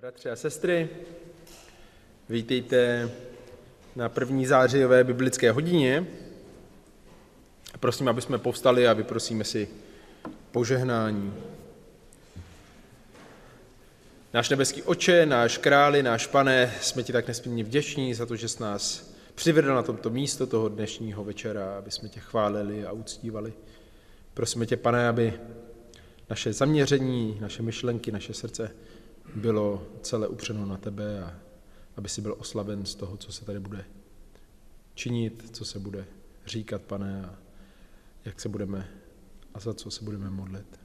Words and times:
Bratři 0.00 0.30
a 0.30 0.36
sestry, 0.36 0.88
vítejte 2.28 3.10
na 3.96 4.08
první 4.08 4.46
zářijové 4.46 5.04
biblické 5.04 5.52
hodině. 5.52 6.06
Prosím, 7.80 8.08
aby 8.08 8.22
jsme 8.22 8.38
povstali 8.38 8.88
a 8.88 8.92
vyprosíme 8.92 9.44
si 9.44 9.68
požehnání. 10.50 11.34
Náš 14.34 14.48
nebeský 14.48 14.82
oče, 14.82 15.26
náš 15.26 15.58
králi, 15.58 16.02
náš 16.02 16.26
pane, 16.26 16.74
jsme 16.80 17.02
ti 17.02 17.12
tak 17.12 17.28
nesmírně 17.28 17.64
vděční 17.64 18.14
za 18.14 18.26
to, 18.26 18.36
že 18.36 18.48
jsi 18.48 18.62
nás 18.62 19.14
přivedl 19.34 19.74
na 19.74 19.82
tomto 19.82 20.10
místo 20.10 20.46
toho 20.46 20.68
dnešního 20.68 21.24
večera, 21.24 21.78
aby 21.78 21.90
jsme 21.90 22.08
tě 22.08 22.20
chválili 22.20 22.86
a 22.86 22.92
uctívali. 22.92 23.52
Prosíme 24.34 24.66
tě, 24.66 24.76
pane, 24.76 25.08
aby 25.08 25.32
naše 26.30 26.52
zaměření, 26.52 27.38
naše 27.40 27.62
myšlenky, 27.62 28.12
naše 28.12 28.34
srdce 28.34 28.70
bylo 29.34 29.82
celé 30.02 30.28
upřeno 30.28 30.66
na 30.66 30.76
tebe 30.76 31.22
a 31.22 31.34
aby 31.96 32.08
si 32.08 32.20
byl 32.20 32.36
oslaven 32.38 32.86
z 32.86 32.94
toho, 32.94 33.16
co 33.16 33.32
se 33.32 33.44
tady 33.44 33.60
bude 33.60 33.84
činit, 34.94 35.48
co 35.52 35.64
se 35.64 35.78
bude 35.78 36.04
říkat, 36.46 36.82
pane, 36.82 37.24
a 37.24 37.34
jak 38.24 38.40
se 38.40 38.48
budeme 38.48 38.88
a 39.54 39.60
za 39.60 39.74
co 39.74 39.90
se 39.90 40.04
budeme 40.04 40.30
modlit. 40.30 40.80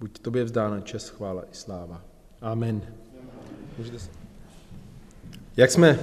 Buď 0.00 0.18
tobě 0.18 0.44
vzdána 0.44 0.80
čest, 0.80 1.08
chvála 1.08 1.42
i 1.42 1.54
sláva. 1.54 2.04
Amen. 2.40 2.82
Můžete 3.78 3.98
se... 3.98 4.10
Jak 5.56 5.70
jsme 5.70 5.98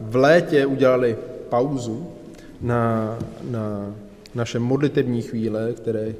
v 0.00 0.16
létě 0.16 0.66
udělali 0.66 1.18
pauzu 1.48 2.12
na, 2.60 3.18
na 3.42 3.94
naše 4.34 4.58
modlitební 4.58 5.22
chvíle, 5.22 5.72
které 5.72 6.14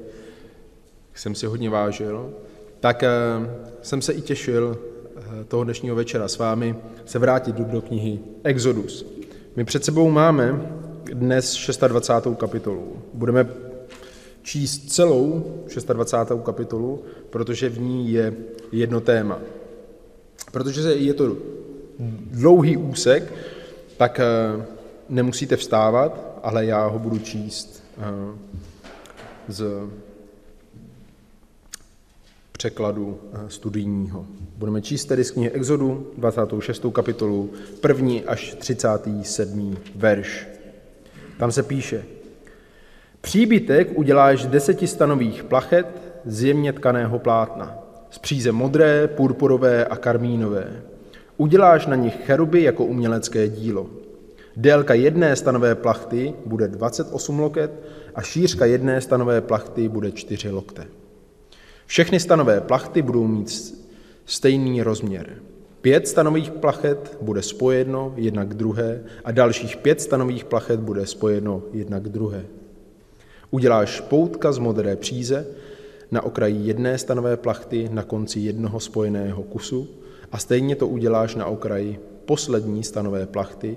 jsem 1.14 1.34
si 1.34 1.46
hodně 1.46 1.70
vážil, 1.70 2.34
tak 2.84 3.02
eh, 3.02 3.08
jsem 3.82 4.02
se 4.02 4.12
i 4.12 4.20
těšil 4.20 4.78
eh, 5.16 5.44
toho 5.44 5.64
dnešního 5.64 5.96
večera 5.96 6.28
s 6.28 6.38
vámi 6.38 6.76
se 7.04 7.18
vrátit 7.18 7.54
do 7.56 7.80
knihy 7.80 8.18
Exodus. 8.42 9.06
My 9.56 9.64
před 9.64 9.84
sebou 9.84 10.10
máme 10.10 10.70
dnes 11.12 11.70
26. 11.88 12.36
kapitolu. 12.36 12.96
Budeme 13.14 13.48
číst 14.42 14.92
celou 14.92 15.44
26. 15.92 16.42
kapitolu, 16.44 17.04
protože 17.30 17.68
v 17.68 17.80
ní 17.80 18.12
je 18.12 18.34
jedno 18.72 19.00
téma. 19.00 19.38
Protože 20.52 20.80
je 20.92 21.14
to 21.14 21.36
dlouhý 22.30 22.76
úsek, 22.76 23.32
tak 23.96 24.20
eh, 24.20 24.66
nemusíte 25.08 25.56
vstávat, 25.56 26.40
ale 26.42 26.66
já 26.66 26.86
ho 26.86 26.98
budu 26.98 27.18
číst 27.18 27.82
z 29.48 29.64
překladu 32.64 33.20
eh, 33.32 33.38
studijního. 33.48 34.26
Budeme 34.56 34.82
číst 34.82 35.04
tedy 35.04 35.24
z 35.24 35.30
knihy 35.30 35.50
Exodu, 35.50 36.10
26. 36.18 36.86
kapitolu, 36.92 37.50
1. 37.88 38.14
až 38.26 38.54
37. 38.54 39.76
verš. 39.96 40.48
Tam 41.38 41.52
se 41.52 41.62
píše, 41.62 42.04
Příbytek 43.20 43.98
uděláš 43.98 44.46
desetistanových 44.46 45.44
plachet 45.44 45.86
z 46.24 46.44
jemně 46.44 46.72
tkaného 46.72 47.18
plátna, 47.18 47.78
z 48.10 48.18
příze 48.18 48.52
modré, 48.52 49.08
purpurové 49.08 49.84
a 49.84 49.96
karmínové. 49.96 50.82
Uděláš 51.36 51.86
na 51.86 51.96
nich 51.96 52.16
cheruby 52.26 52.62
jako 52.62 52.84
umělecké 52.84 53.48
dílo. 53.48 53.90
Délka 54.56 54.94
jedné 54.94 55.36
stanové 55.36 55.74
plachty 55.74 56.34
bude 56.46 56.68
28 56.68 57.38
loket 57.38 57.70
a 58.14 58.22
šířka 58.22 58.64
jedné 58.64 59.00
stanové 59.00 59.40
plachty 59.40 59.88
bude 59.88 60.12
4 60.12 60.50
lokte. 60.50 60.86
Všechny 61.86 62.20
stanové 62.20 62.60
plachty 62.60 63.02
budou 63.02 63.26
mít 63.26 63.74
stejný 64.26 64.82
rozměr. 64.82 65.36
Pět 65.80 66.08
stanových 66.08 66.50
plachet 66.50 67.18
bude 67.20 67.42
spojeno 67.42 68.14
jedna 68.16 68.44
k 68.44 68.54
druhé 68.54 69.02
a 69.24 69.32
dalších 69.32 69.76
pět 69.76 70.00
stanových 70.00 70.44
plachet 70.44 70.80
bude 70.80 71.06
spojeno 71.06 71.62
jedna 71.72 72.00
k 72.00 72.08
druhé. 72.08 72.44
Uděláš 73.50 74.00
poutka 74.00 74.52
z 74.52 74.58
modré 74.58 74.96
příze 74.96 75.46
na 76.10 76.22
okraji 76.22 76.66
jedné 76.66 76.98
stanové 76.98 77.36
plachty 77.36 77.88
na 77.92 78.02
konci 78.02 78.40
jednoho 78.40 78.80
spojeného 78.80 79.42
kusu 79.42 79.88
a 80.32 80.38
stejně 80.38 80.76
to 80.76 80.88
uděláš 80.88 81.34
na 81.34 81.46
okraji 81.46 82.00
poslední 82.24 82.84
stanové 82.84 83.26
plachty 83.26 83.76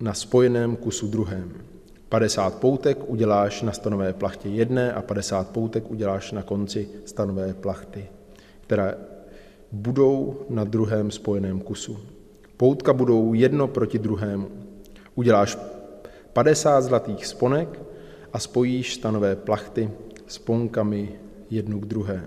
na 0.00 0.14
spojeném 0.14 0.76
kusu 0.76 1.08
druhém. 1.08 1.69
50 2.10 2.54
poutek 2.54 2.98
uděláš 3.06 3.62
na 3.62 3.72
stanové 3.72 4.12
plachtě 4.12 4.48
jedné 4.48 4.92
a 4.92 5.02
50 5.02 5.50
poutek 5.50 5.90
uděláš 5.90 6.32
na 6.32 6.42
konci 6.42 6.88
stanové 7.04 7.54
plachty, 7.54 8.06
které 8.60 8.94
budou 9.72 10.40
na 10.48 10.64
druhém 10.64 11.10
spojeném 11.10 11.60
kusu. 11.60 11.98
Poutka 12.56 12.92
budou 12.92 13.34
jedno 13.34 13.68
proti 13.68 13.98
druhému. 13.98 14.48
Uděláš 15.14 15.58
50 16.32 16.80
zlatých 16.80 17.26
sponek 17.26 17.80
a 18.32 18.38
spojíš 18.38 18.94
stanové 18.94 19.36
plachty 19.36 19.90
sponkami 20.26 21.12
jednu 21.50 21.80
k 21.80 21.86
druhé. 21.86 22.26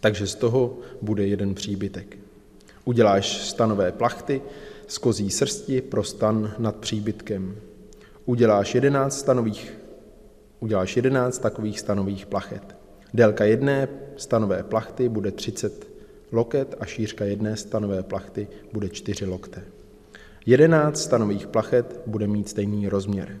Takže 0.00 0.26
z 0.26 0.34
toho 0.34 0.78
bude 1.02 1.26
jeden 1.26 1.54
příbytek. 1.54 2.18
Uděláš 2.84 3.46
stanové 3.46 3.92
plachty 3.92 4.42
z 4.86 4.98
kozí 4.98 5.30
srsti 5.30 5.80
pro 5.80 6.04
stan 6.04 6.54
nad 6.58 6.76
příbytkem 6.76 7.56
uděláš 8.26 8.74
11 8.74 9.18
stanových, 9.18 9.78
uděláš 10.60 10.96
11 10.96 11.38
takových 11.38 11.80
stanových 11.80 12.26
plachet. 12.26 12.76
Délka 13.14 13.44
jedné 13.44 13.88
stanové 14.16 14.62
plachty 14.62 15.08
bude 15.08 15.30
30 15.30 15.86
loket 16.32 16.74
a 16.80 16.84
šířka 16.84 17.24
jedné 17.24 17.56
stanové 17.56 18.02
plachty 18.02 18.48
bude 18.72 18.88
4 18.88 19.26
lokte. 19.26 19.62
11 20.46 21.02
stanových 21.02 21.46
plachet 21.46 22.00
bude 22.06 22.26
mít 22.26 22.48
stejný 22.48 22.88
rozměr. 22.88 23.38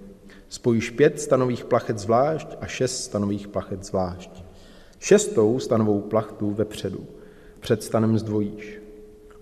Spojíš 0.48 0.90
pět 0.90 1.20
stanových 1.20 1.64
plachet 1.64 1.98
zvlášť 1.98 2.48
a 2.60 2.66
šest 2.66 3.04
stanových 3.04 3.48
plachet 3.48 3.84
zvlášť. 3.84 4.44
Šestou 4.98 5.58
stanovou 5.58 6.00
plachtu 6.00 6.50
vepředu. 6.50 7.06
Před 7.60 7.82
stanem 7.82 8.18
zdvojíš. 8.18 8.80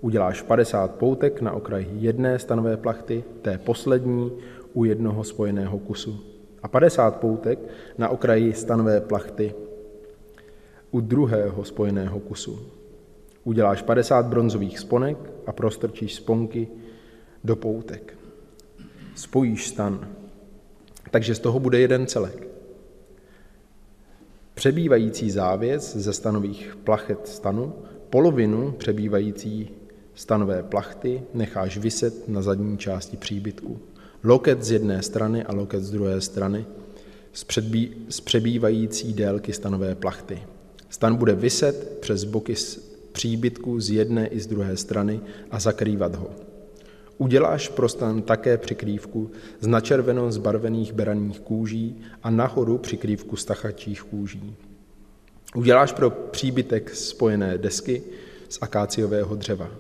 Uděláš 0.01 0.43
50 0.43 0.95
poutek 0.95 1.41
na 1.41 1.53
okraji 1.53 1.89
jedné 1.93 2.39
stanové 2.39 2.77
plachty, 2.77 3.25
té 3.43 3.59
poslední 3.59 4.33
u 4.73 4.85
jednoho 4.85 5.25
spojeného 5.25 5.79
kusu 5.79 6.21
a 6.63 6.69
50 6.69 7.17
poutek 7.17 7.59
na 7.99 8.09
okraji 8.09 8.53
stanové 8.53 9.01
plachty 9.01 9.55
u 10.91 11.01
druhého 11.01 11.65
spojeného 11.65 12.21
kusu. 12.21 12.61
Uděláš 13.45 13.83
50 13.83 14.27
bronzových 14.27 14.79
sponek 14.79 15.17
a 15.47 15.53
prostrčíš 15.53 16.15
sponky 16.15 16.69
do 17.45 17.57
poutek. 17.57 18.19
Spojíš 19.15 19.69
stan, 19.69 20.09
takže 21.11 21.35
z 21.35 21.39
toho 21.39 21.61
bude 21.61 21.81
jeden 21.81 22.07
celek. 22.07 22.49
Přebývající 24.55 25.31
závěs 25.31 25.97
ze 25.97 26.13
stanových 26.13 26.77
plachet 26.85 27.29
stanu, 27.29 27.75
polovinu 28.11 28.73
přebývající 28.73 29.71
stanové 30.15 30.63
plachty 30.63 31.23
necháš 31.35 31.79
vyset 31.79 32.29
na 32.29 32.43
zadní 32.43 32.79
části 32.79 33.17
příbytku 33.17 33.81
loket 34.25 34.65
z 34.65 34.71
jedné 34.71 35.03
strany 35.03 35.45
a 35.45 35.55
loket 35.55 35.83
z 35.83 35.91
druhé 35.91 36.21
strany 36.21 36.67
z, 37.33 37.45
předbí, 37.45 37.95
z 38.09 38.21
přebývající 38.21 39.13
délky 39.13 39.53
stanové 39.53 39.95
plachty. 39.95 40.43
Stan 40.89 41.17
bude 41.17 41.35
vyset 41.35 41.99
přes 42.01 42.25
boky 42.25 42.55
příbytku 43.13 43.81
z 43.81 43.91
jedné 43.91 44.27
i 44.27 44.41
z 44.41 44.47
druhé 44.47 44.77
strany 44.77 45.21
a 45.51 45.61
zakrývat 45.61 46.15
ho. 46.15 46.31
Uděláš 47.19 47.69
pro 47.69 47.89
stan 47.89 48.23
také 48.23 48.59
přikrývku 48.59 49.31
z 49.61 49.67
načerveno 49.67 50.33
zbarvených 50.33 50.93
beraných 50.93 51.41
kůží 51.41 51.97
a 52.23 52.31
nahoru 52.31 52.79
přikrývku 52.79 53.37
z 53.37 53.45
tachačích 53.45 54.03
kůží. 54.03 54.57
Uděláš 55.55 55.93
pro 55.93 56.11
příbytek 56.11 56.95
spojené 56.95 57.59
desky 57.59 58.03
z 58.49 58.59
akáciového 58.61 59.37
dřeva. 59.37 59.71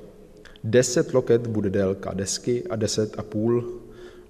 Deset 0.65 1.15
loket 1.15 1.47
bude 1.47 1.71
délka 1.71 2.15
desky 2.15 2.63
a 2.71 2.77
deset 2.77 3.19
a 3.19 3.23
půl 3.23 3.82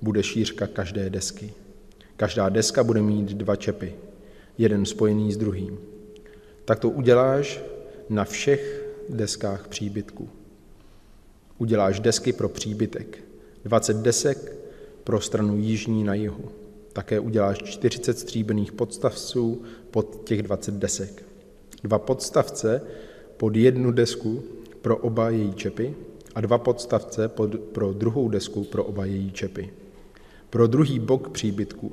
bude 0.03 0.23
šířka 0.23 0.67
každé 0.67 1.11
desky. 1.11 1.53
Každá 2.17 2.49
deska 2.49 2.85
bude 2.85 3.03
mít 3.03 3.29
dva 3.29 3.57
čepy, 3.57 3.95
jeden 4.59 4.87
spojený 4.87 5.33
s 5.33 5.37
druhým. 5.37 5.79
Tak 6.65 6.79
to 6.79 6.91
uděláš 6.91 7.61
na 8.09 8.25
všech 8.25 8.89
deskách 9.09 9.69
příbytku. 9.69 10.29
Uděláš 11.59 12.01
desky 12.01 12.33
pro 12.33 12.49
příbytek, 12.49 13.19
20 13.65 13.97
desek 13.97 14.53
pro 15.05 15.21
stranu 15.21 15.57
jižní 15.59 16.05
na 16.05 16.15
jihu. 16.15 16.45
Také 16.93 17.21
uděláš 17.21 17.59
40 17.59 18.19
stříbených 18.19 18.73
podstavců 18.73 19.63
pod 19.91 20.23
těch 20.25 20.43
20 20.43 20.75
desek. 20.75 21.25
Dva 21.83 21.99
podstavce 21.99 22.83
pod 23.37 23.57
jednu 23.57 23.93
desku 23.93 24.43
pro 24.81 24.97
oba 24.97 25.31
její 25.31 25.55
čepy 25.55 25.95
a 26.35 26.41
dva 26.41 26.59
podstavce 26.59 27.29
pod, 27.29 27.61
pro 27.61 27.93
druhou 27.93 28.29
desku 28.29 28.65
pro 28.65 28.85
oba 28.85 29.05
její 29.05 29.31
čepy. 29.31 29.71
Pro 30.53 30.67
druhý 30.67 30.99
bok 30.99 31.29
příbytku 31.29 31.93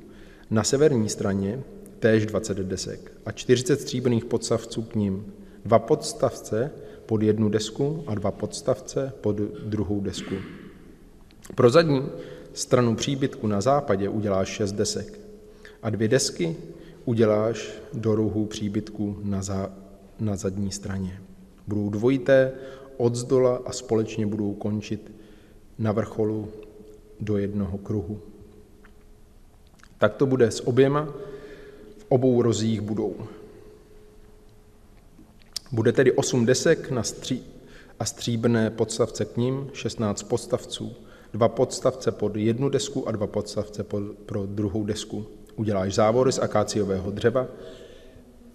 na 0.50 0.64
severní 0.64 1.10
straně 1.10 1.64
též 2.00 2.26
20 2.26 2.58
desek 2.58 3.12
a 3.26 3.32
40 3.32 3.82
stříbrných 3.82 4.26
podstavců 4.26 4.82
k 4.82 4.96
ním, 4.96 5.34
dva 5.66 5.80
podstavce 5.80 6.72
pod 7.06 7.22
jednu 7.22 7.50
desku 7.50 8.04
a 8.08 8.16
dva 8.16 8.32
podstavce 8.32 9.14
pod 9.22 9.36
druhou 9.66 10.02
desku. 10.02 10.36
Pro 11.56 11.70
zadní 11.70 12.10
stranu 12.54 12.96
příbytku 12.96 13.48
na 13.48 13.62
západě 13.62 14.10
uděláš 14.10 14.48
šest 14.48 14.72
desek 14.72 15.20
a 15.84 15.90
dvě 15.90 16.08
desky 16.08 16.56
uděláš 17.06 17.72
do 17.94 18.16
rohu 18.16 18.46
příbytku 18.46 19.20
na, 19.24 19.42
za, 19.42 19.72
na 20.20 20.36
zadní 20.36 20.72
straně. 20.72 21.22
Budou 21.68 21.90
dvojité 21.90 22.52
od 22.98 23.16
zdola 23.16 23.62
a 23.66 23.72
společně 23.72 24.26
budou 24.26 24.54
končit 24.54 25.12
na 25.78 25.92
vrcholu 25.92 26.48
do 27.20 27.38
jednoho 27.38 27.78
kruhu. 27.78 28.20
Tak 30.00 30.16
to 30.16 30.26
bude 30.26 30.52
s 30.52 30.68
oběma, 30.68 31.14
v 31.98 32.06
obou 32.10 32.42
rozích 32.42 32.82
budou. 32.82 33.16
Bude 35.72 35.92
tedy 35.92 36.12
osm 36.12 36.46
desek 36.46 36.92
na 36.92 37.04
stří 37.04 37.44
a 38.00 38.06
stříbrné 38.06 38.70
podstavce 38.70 39.26
k 39.26 39.38
ním, 39.38 39.70
16 39.74 40.24
podstavců, 40.24 40.96
dva 41.34 41.48
podstavce 41.48 42.12
pod 42.12 42.36
jednu 42.36 42.70
desku 42.70 43.08
a 43.08 43.12
dva 43.12 43.28
podstavce 43.28 43.84
pod, 43.84 44.04
pro 44.26 44.46
druhou 44.46 44.86
desku. 44.86 45.26
Uděláš 45.56 45.94
závory 45.94 46.32
z 46.32 46.40
akáciového 46.40 47.12
dřeva, 47.12 47.48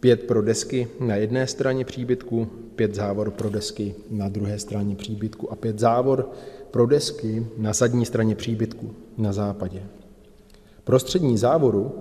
pět 0.01 0.23
pro 0.23 0.43
desky 0.43 0.89
na 1.01 1.17
jedné 1.17 1.47
straně 1.47 1.85
příbytku, 1.85 2.49
pět 2.77 2.95
závor 2.95 3.31
pro 3.31 3.51
desky 3.51 3.95
na 4.11 4.29
druhé 4.29 4.59
straně 4.59 4.97
příbytku 4.97 5.53
a 5.53 5.57
pět 5.57 5.79
závor 5.79 6.31
pro 6.71 6.87
desky 6.87 7.47
na 7.57 7.73
zadní 7.73 8.07
straně 8.07 8.35
příbytku 8.35 8.95
na 9.19 9.33
západě. 9.33 9.83
Prostřední 10.85 11.39
závoru, 11.39 11.93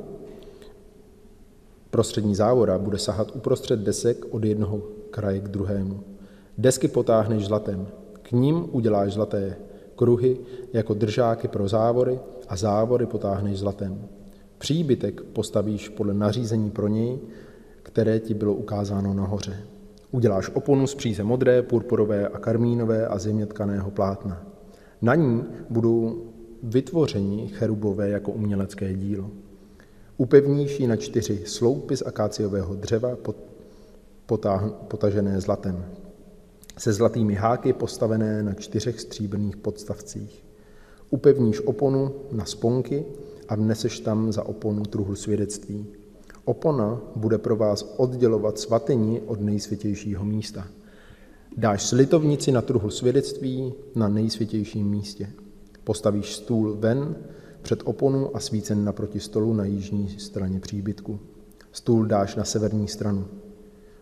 prostřední 1.90 2.36
závora 2.36 2.78
bude 2.78 2.98
sahat 2.98 3.36
uprostřed 3.36 3.80
desek 3.80 4.26
od 4.30 4.44
jednoho 4.44 4.82
kraje 5.10 5.40
k 5.40 5.48
druhému. 5.48 6.00
Desky 6.58 6.88
potáhneš 6.88 7.46
zlatem, 7.46 7.88
k 8.22 8.32
ním 8.32 8.66
uděláš 8.72 9.14
zlaté 9.14 9.56
kruhy 9.96 10.38
jako 10.74 10.94
držáky 10.94 11.48
pro 11.48 11.68
závory 11.68 12.20
a 12.48 12.56
závory 12.56 13.06
potáhneš 13.06 13.60
zlatem. 13.60 14.08
Příbytek 14.58 15.22
postavíš 15.22 15.90
podle 15.90 16.14
nařízení 16.14 16.72
pro 16.72 16.88
něj, 16.88 17.20
které 17.84 18.20
ti 18.20 18.34
bylo 18.34 18.54
ukázáno 18.54 19.14
nahoře. 19.14 19.58
Uděláš 20.12 20.50
oponu 20.54 20.88
z 20.88 20.96
příze 20.96 21.24
modré, 21.24 21.62
purpurové 21.62 22.28
a 22.28 22.40
karmínové 22.40 23.08
a 23.08 23.20
zemětkaného 23.20 23.92
plátna. 23.92 24.44
Na 25.02 25.16
ní 25.16 25.44
budou 25.70 26.33
vytvoření 26.64 27.48
cherubové 27.48 28.10
jako 28.10 28.32
umělecké 28.32 28.94
dílo. 28.94 29.32
Upevníš 30.18 30.80
na 30.80 30.96
čtyři 30.96 31.42
sloupy 31.46 31.98
z 31.98 32.02
akáciového 32.02 32.76
dřeva 32.76 33.18
potažené 34.88 35.42
zlatem, 35.42 35.86
se 36.78 36.94
zlatými 36.94 37.34
háky 37.34 37.74
postavené 37.74 38.44
na 38.44 38.54
čtyřech 38.54 39.00
stříbrných 39.00 39.58
podstavcích. 39.58 40.46
Upevníš 41.10 41.62
oponu 41.62 42.12
na 42.32 42.46
sponky 42.46 43.06
a 43.48 43.56
vneseš 43.56 44.00
tam 44.00 44.32
za 44.32 44.44
oponu 44.44 44.84
truhlu 44.84 45.16
svědectví. 45.16 45.86
Opona 46.46 47.02
bude 47.16 47.38
pro 47.38 47.56
vás 47.56 47.94
oddělovat 47.98 48.60
svatyni 48.60 49.22
od 49.26 49.42
nejsvětějšího 49.42 50.26
místa. 50.26 50.68
Dáš 51.58 51.84
slitovnici 51.84 52.52
na 52.52 52.62
truhlu 52.62 52.90
svědectví 52.90 53.74
na 53.96 54.08
nejsvětějším 54.08 54.90
místě. 54.90 55.30
Postavíš 55.84 56.36
stůl 56.36 56.76
ven 56.80 57.16
před 57.62 57.82
oponu 57.86 58.36
a 58.36 58.40
svícen 58.40 58.86
naproti 58.86 59.20
stolu 59.20 59.54
na 59.54 59.66
jižní 59.66 60.10
straně 60.20 60.60
příbytku. 60.60 61.20
Stůl 61.72 62.06
dáš 62.06 62.36
na 62.36 62.44
severní 62.44 62.88
stranu. 62.88 63.28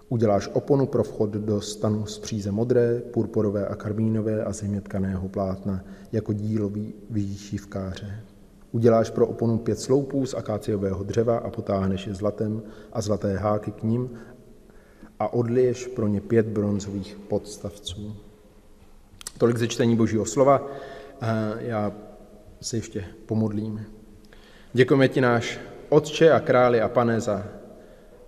Uděláš 0.10 0.50
oponu 0.54 0.86
pro 0.86 1.04
vchod 1.04 1.30
do 1.30 1.62
stanu 1.62 2.06
z 2.06 2.20
příze 2.20 2.52
modré, 2.52 3.02
purpurové 3.12 3.68
a 3.68 3.76
karmínové 3.76 4.44
a 4.44 4.54
zemětkaného 4.54 5.30
plátna 5.30 5.84
jako 6.12 6.34
dílo 6.34 6.72
výšivkáře. 7.10 8.24
Uděláš 8.72 9.10
pro 9.10 9.28
oponu 9.28 9.58
pět 9.58 9.80
sloupů 9.80 10.26
z 10.26 10.34
akáciového 10.34 11.04
dřeva 11.04 11.38
a 11.38 11.50
potáhneš 11.50 12.08
je 12.08 12.14
zlatem 12.14 12.62
a 12.94 13.02
zlaté 13.02 13.38
háky 13.38 13.72
k 13.72 13.84
ním 13.84 14.10
a 15.20 15.34
odliješ 15.34 15.88
pro 15.88 16.08
ně 16.08 16.22
pět 16.22 16.46
bronzových 16.46 17.18
podstavců. 17.28 18.16
Tolik 19.38 19.58
ze 19.58 19.68
čtení 19.68 19.96
Božího 19.96 20.26
slova. 20.26 20.68
Já 21.60 21.94
se 22.62 22.78
ještě 22.78 23.06
pomodlím. 23.26 23.86
Děkujeme 24.74 25.08
ti 25.08 25.22
náš 25.22 25.60
Otče 25.90 26.32
a 26.32 26.40
králi 26.40 26.82
a 26.82 26.90
pane 26.90 27.22
za 27.22 27.48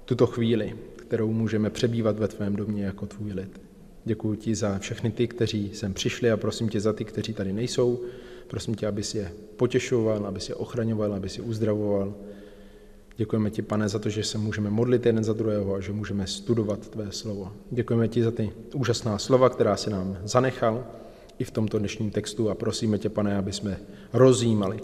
tuto 0.05 0.27
chvíli, 0.27 0.75
kterou 0.95 1.31
můžeme 1.31 1.69
přebývat 1.69 2.19
ve 2.19 2.27
tvém 2.27 2.55
domě 2.55 2.85
jako 2.85 3.05
tvůj 3.05 3.33
lid. 3.33 3.61
Děkuji 4.05 4.35
ti 4.35 4.55
za 4.55 4.79
všechny 4.79 5.11
ty, 5.11 5.27
kteří 5.27 5.71
sem 5.73 5.93
přišli 5.93 6.31
a 6.31 6.37
prosím 6.37 6.69
tě 6.69 6.79
za 6.79 6.93
ty, 6.93 7.05
kteří 7.05 7.33
tady 7.33 7.53
nejsou. 7.53 8.01
Prosím 8.47 8.75
tě, 8.75 8.87
abys 8.87 9.15
je 9.15 9.31
potěšoval, 9.57 10.25
abys 10.27 10.49
je 10.49 10.55
ochraňoval, 10.55 11.13
abys 11.13 11.37
je 11.37 11.43
uzdravoval. 11.43 12.13
Děkujeme 13.17 13.49
ti, 13.49 13.61
pane, 13.61 13.89
za 13.89 13.99
to, 13.99 14.09
že 14.09 14.23
se 14.23 14.37
můžeme 14.37 14.69
modlit 14.69 15.05
jeden 15.05 15.23
za 15.23 15.33
druhého 15.33 15.75
a 15.75 15.81
že 15.81 15.91
můžeme 15.91 16.27
studovat 16.27 16.89
tvé 16.89 17.11
slovo. 17.11 17.53
Děkujeme 17.71 18.07
ti 18.07 18.23
za 18.23 18.31
ty 18.31 18.51
úžasná 18.73 19.17
slova, 19.17 19.49
která 19.49 19.77
si 19.77 19.89
nám 19.89 20.17
zanechal 20.23 20.85
i 21.39 21.43
v 21.43 21.51
tomto 21.51 21.79
dnešním 21.79 22.11
textu 22.11 22.49
a 22.49 22.55
prosíme 22.55 22.97
tě, 22.97 23.09
pane, 23.09 23.37
aby 23.37 23.53
jsme 23.53 23.79
rozjímali 24.13 24.79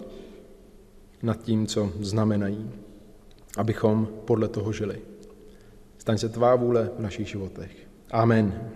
nad 1.22 1.42
tím, 1.42 1.66
co 1.66 1.92
znamenají, 2.00 2.70
abychom 3.56 4.08
podle 4.24 4.48
toho 4.48 4.72
žili. 4.72 4.98
Staň 5.98 6.18
se 6.18 6.28
tvá 6.28 6.54
vůle 6.56 6.90
v 6.98 7.00
našich 7.00 7.28
životech. 7.28 7.70
Amen. 8.10 8.70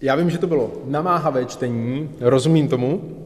Já 0.00 0.14
vím, 0.14 0.30
že 0.30 0.38
to 0.38 0.46
bylo 0.46 0.82
namáhavé 0.84 1.44
čtení, 1.44 2.10
rozumím 2.20 2.68
tomu, 2.68 3.16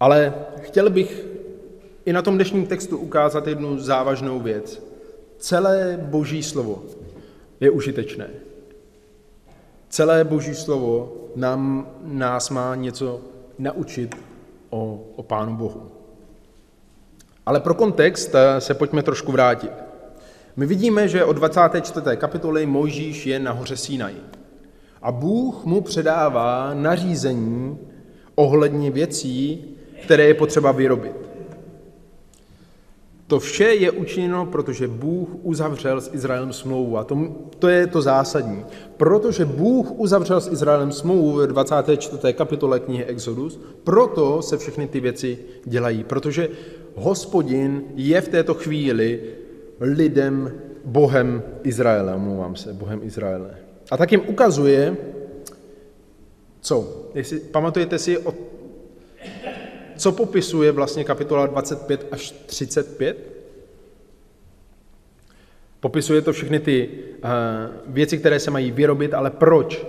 ale 0.00 0.34
chtěl 0.62 0.90
bych 0.90 1.26
i 2.04 2.12
na 2.12 2.22
tom 2.22 2.34
dnešním 2.34 2.66
textu 2.66 2.98
ukázat 2.98 3.46
jednu 3.46 3.78
závažnou 3.78 4.40
věc. 4.40 4.82
Celé 5.38 5.98
boží 6.02 6.42
slovo 6.42 6.82
je 7.60 7.70
užitečné. 7.70 8.30
Celé 9.88 10.24
boží 10.24 10.54
slovo 10.54 11.12
nám, 11.36 11.88
nás 12.02 12.50
má 12.50 12.74
něco 12.74 13.20
naučit 13.58 14.16
o, 14.70 15.04
o 15.16 15.22
Pánu 15.22 15.56
Bohu. 15.56 15.90
Ale 17.46 17.60
pro 17.60 17.74
kontext 17.74 18.34
eh, 18.34 18.60
se 18.60 18.74
pojďme 18.74 19.02
trošku 19.02 19.32
vrátit. 19.32 19.72
My 20.56 20.66
vidíme, 20.66 21.08
že 21.08 21.24
od 21.24 21.32
24. 21.32 22.16
kapitoly 22.16 22.66
Mojžíš 22.66 23.26
je 23.26 23.38
na 23.38 23.52
hoře 23.52 23.76
Sinai. 23.76 24.14
A 25.02 25.12
Bůh 25.12 25.64
mu 25.64 25.80
předává 25.80 26.74
nařízení 26.74 27.78
ohledně 28.34 28.90
věcí, 28.90 29.64
které 30.02 30.24
je 30.24 30.34
potřeba 30.34 30.72
vyrobit. 30.72 31.33
To 33.26 33.40
vše 33.40 33.64
je 33.64 33.90
učiněno, 33.90 34.46
protože 34.46 34.88
Bůh 34.88 35.28
uzavřel 35.42 36.00
s 36.00 36.14
Izraelem 36.14 36.52
smlouvu. 36.52 36.98
A 36.98 37.04
to, 37.04 37.18
to 37.58 37.68
je 37.68 37.86
to 37.86 38.02
zásadní. 38.02 38.64
Protože 38.96 39.44
Bůh 39.44 39.90
uzavřel 39.90 40.40
s 40.40 40.52
Izraelem 40.52 40.92
smlouvu 40.92 41.32
ve 41.32 41.46
24. 41.46 42.32
kapitole 42.32 42.80
knihy 42.80 43.04
Exodus, 43.04 43.60
proto 43.84 44.42
se 44.42 44.58
všechny 44.58 44.86
ty 44.86 45.00
věci 45.00 45.38
dělají. 45.64 46.04
Protože 46.04 46.48
hospodin 46.94 47.82
je 47.94 48.20
v 48.20 48.28
této 48.28 48.54
chvíli 48.54 49.20
lidem, 49.80 50.52
Bohem 50.84 51.42
Izraele, 51.62 52.14
omlouvám 52.14 52.56
se, 52.56 52.72
Bohem 52.72 53.00
Izraele. 53.02 53.50
A 53.90 53.96
tak 53.96 54.12
jim 54.12 54.22
ukazuje, 54.26 54.96
co? 56.60 57.08
Jestli, 57.14 57.40
pamatujete 57.40 57.98
si, 57.98 58.18
o 58.18 58.34
co 59.96 60.12
popisuje 60.12 60.72
vlastně 60.72 61.04
kapitola 61.04 61.46
25 61.46 62.06
až 62.10 62.30
35? 62.30 63.34
Popisuje 65.80 66.22
to 66.22 66.32
všechny 66.32 66.60
ty 66.60 66.88
uh, 66.88 67.30
věci, 67.86 68.18
které 68.18 68.40
se 68.40 68.50
mají 68.50 68.70
vyrobit, 68.70 69.14
ale 69.14 69.30
proč? 69.30 69.86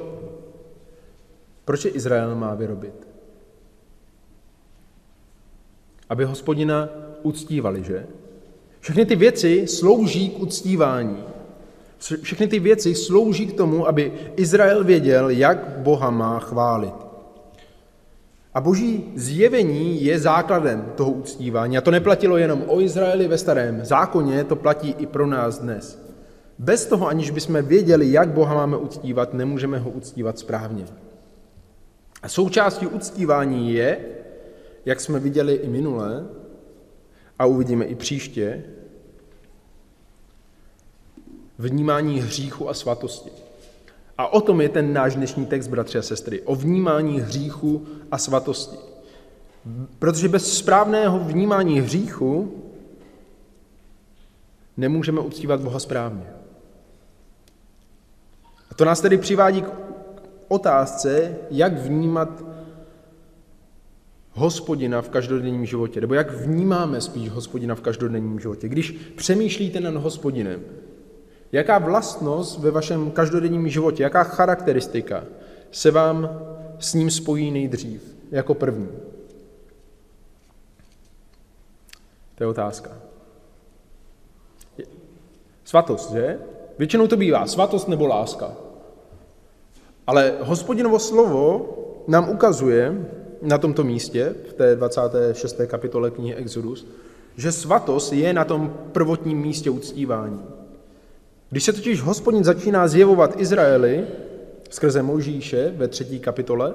Proč 1.66 1.86
je 1.86 1.92
Izrael 1.92 2.36
má 2.36 2.54
vyrobit? 2.54 3.08
Aby 6.10 6.26
hospodina 6.26 6.90
uctívali, 7.24 7.84
že? 7.84 8.06
Všechny 8.80 9.06
ty 9.06 9.16
věci 9.16 9.68
slouží 9.68 10.30
k 10.30 10.40
uctívání. 10.40 11.24
Všechny 11.98 12.48
ty 12.48 12.60
věci 12.60 12.96
slouží 12.96 13.48
k 13.48 13.58
tomu, 13.58 13.88
aby 13.88 14.14
Izrael 14.36 14.84
věděl, 14.84 15.30
jak 15.30 15.78
Boha 15.78 16.10
má 16.10 16.40
chválit. 16.40 17.05
A 18.56 18.62
boží 18.62 19.12
zjevení 19.16 20.04
je 20.04 20.20
základem 20.20 20.94
toho 20.96 21.12
uctívání. 21.12 21.78
A 21.78 21.82
to 21.82 21.92
neplatilo 21.92 22.38
jenom 22.38 22.64
o 22.68 22.82
Izraeli 22.82 23.28
ve 23.28 23.38
starém 23.38 23.86
zákoně, 23.86 24.44
to 24.44 24.56
platí 24.56 24.96
i 25.00 25.06
pro 25.06 25.28
nás 25.28 25.60
dnes. 25.60 26.06
Bez 26.60 26.86
toho, 26.86 27.08
aniž 27.08 27.32
bychom 27.32 27.62
věděli, 27.62 28.12
jak 28.12 28.30
Boha 28.30 28.56
máme 28.56 28.78
uctívat, 28.78 29.34
nemůžeme 29.34 29.80
ho 29.80 29.90
uctívat 29.90 30.40
správně. 30.40 30.86
A 32.24 32.30
součástí 32.30 32.88
uctívání 32.88 33.74
je, 33.74 34.00
jak 34.86 35.00
jsme 35.00 35.20
viděli 35.20 35.54
i 35.54 35.68
minule, 35.68 36.26
a 37.40 37.46
uvidíme 37.46 37.86
i 37.86 37.96
příště, 37.96 38.64
vnímání 41.60 42.20
hříchu 42.20 42.70
a 42.70 42.74
svatosti. 42.74 43.45
A 44.18 44.28
o 44.28 44.42
tom 44.42 44.62
je 44.62 44.70
ten 44.70 44.94
náš 44.94 45.16
dnešní 45.16 45.46
text, 45.46 45.68
bratři 45.68 45.98
a 45.98 46.02
sestry, 46.02 46.42
o 46.42 46.56
vnímání 46.56 47.20
hříchu 47.20 47.86
a 48.12 48.18
svatosti. 48.18 48.78
Protože 50.00 50.28
bez 50.28 50.58
správného 50.58 51.20
vnímání 51.20 51.82
hříchu 51.82 52.64
nemůžeme 54.78 55.20
uctívat 55.20 55.62
Boha 55.62 55.80
správně. 55.80 56.26
A 58.72 58.76
to 58.76 58.86
nás 58.86 59.02
tedy 59.02 59.18
přivádí 59.18 59.62
k 59.62 59.72
otázce, 60.48 61.36
jak 61.52 61.74
vnímat 61.74 62.44
hospodina 64.32 65.02
v 65.02 65.10
každodenním 65.10 65.66
životě, 65.66 66.02
nebo 66.02 66.14
jak 66.14 66.32
vnímáme 66.32 67.02
spíš 67.02 67.30
hospodina 67.30 67.76
v 67.76 67.82
každodenním 67.82 68.40
životě. 68.40 68.70
Když 68.70 68.92
přemýšlíte 68.92 69.80
nad 69.80 69.96
hospodinem, 69.96 70.62
jaká 71.52 71.78
vlastnost 71.78 72.60
ve 72.60 72.72
vašem 72.72 73.12
každodenním 73.12 73.70
životě, 73.70 74.04
jaká 74.04 74.24
charakteristika 74.24 75.24
se 75.72 75.92
vám 75.92 76.30
s 76.80 76.94
ním 76.94 77.12
spojí 77.12 77.52
nejdřív, 77.52 78.16
jako 78.32 78.54
první? 78.54 78.90
To 82.36 82.44
je 82.44 82.48
otázka. 82.48 82.92
Svatost, 85.64 86.12
že? 86.12 86.40
Většinou 86.78 87.08
to 87.08 87.18
bývá 87.18 87.48
svatost 87.48 87.88
nebo 87.88 88.08
láska. 88.08 88.52
Ale 90.08 90.34
hospodinovo 90.42 91.00
slovo 91.00 91.70
nám 92.08 92.30
ukazuje 92.30 93.08
na 93.42 93.58
tomto 93.58 93.84
místě, 93.84 94.36
v 94.50 94.54
té 94.54 94.76
26. 94.76 95.62
kapitole 95.68 96.12
knihy 96.12 96.36
Exodus, 96.36 96.88
že 97.38 97.52
svatost 97.52 98.14
je 98.14 98.34
na 98.34 98.46
tom 98.46 98.74
prvotním 98.92 99.38
místě 99.38 99.70
uctívání. 99.70 100.42
Když 101.56 101.64
se 101.64 101.74
totiž 101.74 102.02
hospodin 102.02 102.44
začíná 102.44 102.88
zjevovat 102.88 103.42
Izraeli 103.42 104.08
skrze 104.70 105.04
Mojžíše 105.04 105.74
ve 105.78 105.88
třetí 105.88 106.20
kapitole, 106.20 106.74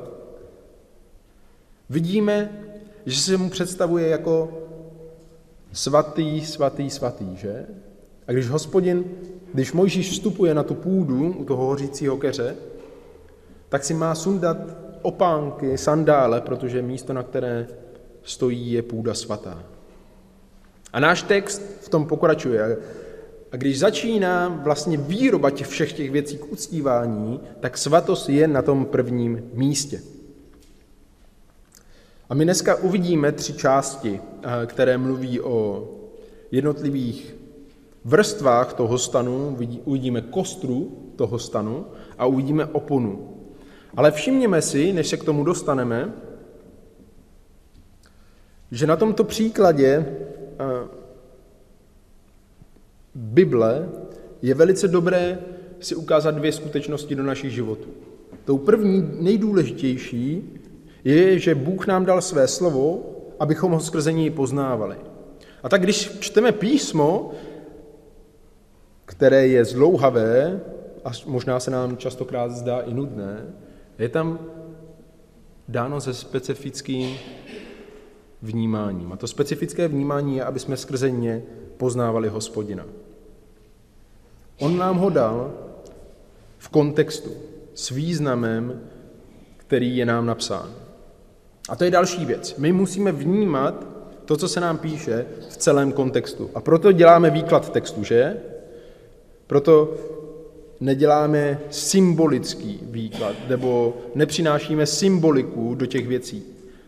vidíme, 1.90 2.50
že 3.06 3.20
se 3.20 3.36
mu 3.36 3.50
představuje 3.50 4.08
jako 4.08 4.58
svatý, 5.72 6.46
svatý, 6.46 6.90
svatý, 6.90 7.36
že? 7.36 7.66
A 8.26 8.32
když 8.32 8.48
hospodin, 8.48 9.04
když 9.54 9.72
Mojžíš 9.72 10.10
vstupuje 10.10 10.54
na 10.54 10.62
tu 10.62 10.74
půdu 10.74 11.34
u 11.38 11.44
toho 11.44 11.66
hořícího 11.66 12.16
keře, 12.16 12.56
tak 13.68 13.84
si 13.84 13.94
má 13.94 14.14
sundat 14.14 14.56
opánky, 15.02 15.78
sandále, 15.78 16.40
protože 16.40 16.82
místo, 16.82 17.12
na 17.12 17.22
které 17.22 17.66
stojí, 18.22 18.72
je 18.72 18.82
půda 18.82 19.14
svatá. 19.14 19.64
A 20.92 21.00
náš 21.00 21.22
text 21.22 21.62
v 21.80 21.88
tom 21.88 22.06
pokračuje. 22.06 22.76
A 23.52 23.56
když 23.56 23.78
začíná 23.78 24.48
vlastně 24.48 24.96
výroba 24.96 25.50
těch 25.50 25.66
všech 25.66 25.92
těch 25.92 26.10
věcí 26.10 26.38
k 26.38 26.52
uctívání, 26.52 27.40
tak 27.60 27.78
svatost 27.78 28.28
je 28.28 28.48
na 28.48 28.62
tom 28.62 28.86
prvním 28.86 29.42
místě. 29.52 30.00
A 32.28 32.34
my 32.34 32.44
dneska 32.44 32.74
uvidíme 32.74 33.32
tři 33.32 33.52
části, 33.52 34.20
eh, 34.42 34.66
které 34.66 34.98
mluví 34.98 35.40
o 35.40 35.88
jednotlivých 36.50 37.36
vrstvách 38.04 38.72
toho 38.72 38.98
stanu, 38.98 39.58
uvidíme 39.84 40.20
kostru 40.20 41.12
toho 41.16 41.38
stanu 41.38 41.86
a 42.18 42.26
uvidíme 42.26 42.66
oponu. 42.66 43.36
Ale 43.96 44.10
všimněme 44.10 44.62
si, 44.62 44.92
než 44.92 45.08
se 45.08 45.16
k 45.16 45.24
tomu 45.24 45.44
dostaneme, 45.44 46.12
že 48.70 48.86
na 48.86 48.96
tomto 48.96 49.24
příkladě 49.24 49.88
eh, 49.96 50.99
Bible 53.20 53.88
je 54.42 54.54
velice 54.54 54.88
dobré 54.88 55.38
si 55.80 55.94
ukázat 55.94 56.30
dvě 56.30 56.52
skutečnosti 56.52 57.14
do 57.14 57.22
našich 57.22 57.52
životů. 57.52 57.88
Tou 58.44 58.58
první, 58.58 59.10
nejdůležitější, 59.20 60.42
je, 61.04 61.38
že 61.38 61.54
Bůh 61.54 61.86
nám 61.86 62.04
dal 62.04 62.20
své 62.20 62.48
slovo, 62.48 63.02
abychom 63.38 63.72
ho 63.72 63.80
skrze 63.80 64.12
něj 64.12 64.30
poznávali. 64.30 64.96
A 65.62 65.68
tak 65.68 65.82
když 65.82 66.18
čteme 66.20 66.52
písmo, 66.52 67.30
které 69.04 69.46
je 69.46 69.64
zlouhavé 69.64 70.60
a 71.04 71.10
možná 71.26 71.60
se 71.60 71.70
nám 71.70 71.96
častokrát 71.96 72.52
zdá 72.52 72.80
i 72.80 72.94
nudné, 72.94 73.46
je 73.98 74.08
tam 74.08 74.38
dáno 75.68 76.00
se 76.00 76.14
specifickým 76.14 77.16
vnímáním. 78.42 79.12
A 79.12 79.16
to 79.16 79.26
specifické 79.26 79.88
vnímání 79.88 80.36
je, 80.36 80.44
aby 80.44 80.58
jsme 80.58 80.76
skrze 80.76 81.10
ně 81.10 81.42
poznávali 81.76 82.28
hospodina. 82.28 82.86
On 84.60 84.78
nám 84.78 84.96
ho 84.96 85.10
dal 85.10 85.52
v 86.58 86.68
kontextu, 86.68 87.30
s 87.74 87.90
významem, 87.90 88.80
který 89.56 89.96
je 89.96 90.06
nám 90.06 90.26
napsán. 90.26 90.70
A 91.68 91.76
to 91.76 91.84
je 91.84 91.90
další 91.90 92.24
věc. 92.24 92.56
My 92.56 92.72
musíme 92.72 93.12
vnímat 93.12 93.86
to, 94.24 94.36
co 94.36 94.48
se 94.48 94.60
nám 94.60 94.78
píše, 94.78 95.26
v 95.48 95.56
celém 95.56 95.92
kontextu. 95.92 96.50
A 96.54 96.60
proto 96.60 96.92
děláme 96.92 97.30
výklad 97.30 97.72
textu, 97.72 98.04
že? 98.04 98.36
Proto 99.46 99.94
neděláme 100.80 101.60
symbolický 101.70 102.80
výklad, 102.82 103.36
nebo 103.48 103.96
nepřinášíme 104.14 104.86
symboliku 104.86 105.74
do 105.74 105.86
těch 105.86 106.08
věcí. 106.08 106.42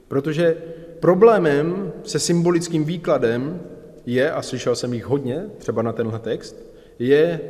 Protože 0.08 0.56
problémem 1.00 1.92
se 2.04 2.18
symbolickým 2.18 2.84
výkladem 2.84 3.60
je, 4.06 4.30
a 4.30 4.42
slyšel 4.42 4.76
jsem 4.76 4.94
jich 4.94 5.04
hodně, 5.04 5.44
třeba 5.58 5.82
na 5.82 5.92
tenhle 5.92 6.18
text, 6.18 6.56
je 6.98 7.40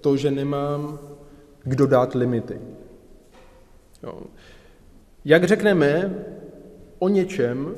to, 0.00 0.16
že 0.16 0.30
nemám 0.30 0.98
kdo 1.62 1.86
dát 1.86 2.14
limity. 2.14 2.60
Jo. 4.02 4.22
Jak 5.24 5.44
řekneme 5.44 6.14
o 6.98 7.08
něčem, 7.08 7.74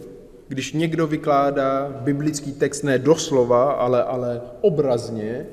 když 0.48 0.72
někdo 0.72 1.06
vykládá 1.06 1.88
biblický 2.00 2.52
text 2.52 2.82
ne 2.82 2.98
doslova, 2.98 3.72
ale, 3.72 4.04
ale 4.04 4.40
obrazně, 4.60 5.46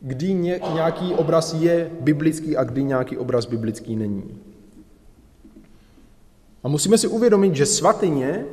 kdy 0.00 0.32
ně, 0.32 0.60
nějaký 0.74 1.14
obraz 1.14 1.54
je 1.54 1.90
biblický 2.00 2.56
a 2.56 2.64
kdy 2.64 2.82
nějaký 2.84 3.16
obraz 3.16 3.46
biblický 3.46 3.96
není. 3.96 4.38
A 6.62 6.68
musíme 6.68 6.98
si 6.98 7.06
uvědomit, 7.06 7.56
že 7.56 7.66
svatyně 7.66 8.44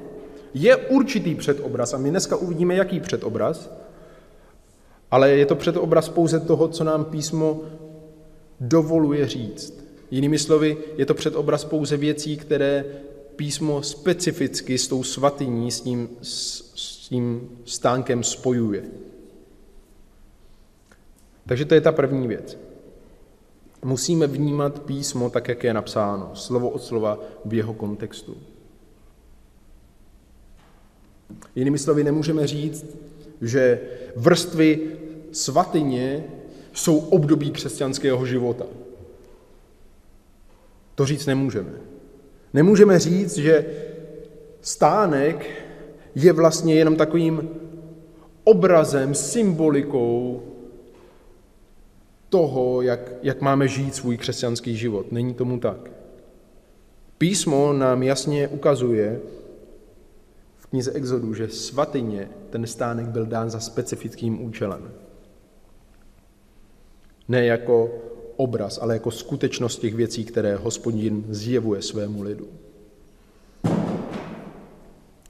je 0.54 0.76
určitý 0.78 1.36
předobraz, 1.36 1.94
a 1.94 1.98
my 1.98 2.10
dneska 2.10 2.36
uvidíme, 2.36 2.76
jaký 2.76 3.00
předobraz, 3.00 3.70
ale 5.12 5.32
je 5.32 5.46
to 5.46 5.56
předobraz 5.56 6.10
pouze 6.10 6.40
toho, 6.40 6.68
co 6.68 6.84
nám 6.84 7.06
písmo 7.06 7.62
dovoluje 8.60 9.28
říct. 9.28 9.86
Jinými 10.12 10.40
slovy, 10.40 10.78
je 10.98 11.06
to 11.06 11.14
předobraz 11.14 11.66
pouze 11.66 11.98
věcí, 11.98 12.38
které 12.38 12.86
písmo 13.36 13.84
specificky 13.84 14.78
s 14.78 14.88
tou 14.88 15.04
svatyní, 15.04 15.72
s 15.72 15.82
tím, 15.82 16.10
s 16.22 17.08
tím 17.10 17.50
stánkem 17.66 18.24
spojuje. 18.24 18.84
Takže 21.46 21.66
to 21.66 21.74
je 21.74 21.82
ta 21.82 21.92
první 21.92 22.28
věc. 22.28 22.58
Musíme 23.84 24.28
vnímat 24.28 24.80
písmo 24.80 25.30
tak, 25.30 25.48
jak 25.48 25.64
je 25.64 25.74
napsáno, 25.74 26.32
slovo 26.34 26.70
od 26.70 26.84
slova 26.84 27.20
v 27.46 27.54
jeho 27.54 27.74
kontextu. 27.74 28.38
Jinými 31.56 31.80
slovy, 31.80 32.04
nemůžeme 32.04 32.48
říct, 32.48 32.86
že 33.42 33.80
vrstvy 34.16 34.80
svatyně 35.32 36.24
jsou 36.74 36.98
období 36.98 37.52
křesťanského 37.52 38.26
života. 38.26 38.66
To 40.96 41.06
říct 41.06 41.26
nemůžeme. 41.26 41.72
Nemůžeme 42.54 43.00
říct, 43.00 43.38
že 43.38 43.66
stánek 44.62 45.50
je 46.16 46.34
vlastně 46.34 46.76
jenom 46.76 46.96
takovým 46.96 47.50
obrazem, 48.44 49.16
symbolikou 49.16 50.42
toho, 52.30 52.82
jak, 52.82 53.12
jak 53.24 53.42
máme 53.42 53.68
žít 53.68 53.96
svůj 53.96 54.18
křesťanský 54.18 54.78
život. 54.78 55.12
Není 55.12 55.34
tomu 55.34 55.60
tak. 55.60 55.92
Písmo 57.18 57.74
nám 57.74 58.04
jasně 58.04 58.48
ukazuje 58.48 59.20
knize 60.76 60.92
Exodu, 60.92 61.34
že 61.34 61.48
svatyně 61.48 62.30
ten 62.50 62.68
stánek 62.68 63.06
byl 63.06 63.26
dán 63.26 63.50
za 63.50 63.60
specifickým 63.60 64.44
účelem. 64.44 64.92
Ne 67.28 67.46
jako 67.46 67.92
obraz, 68.36 68.80
ale 68.82 68.94
jako 68.94 69.12
skutečnost 69.12 69.80
těch 69.80 69.96
věcí, 69.96 70.26
které 70.26 70.56
hospodin 70.56 71.24
zjevuje 71.30 71.82
svému 71.82 72.22
lidu. 72.22 72.48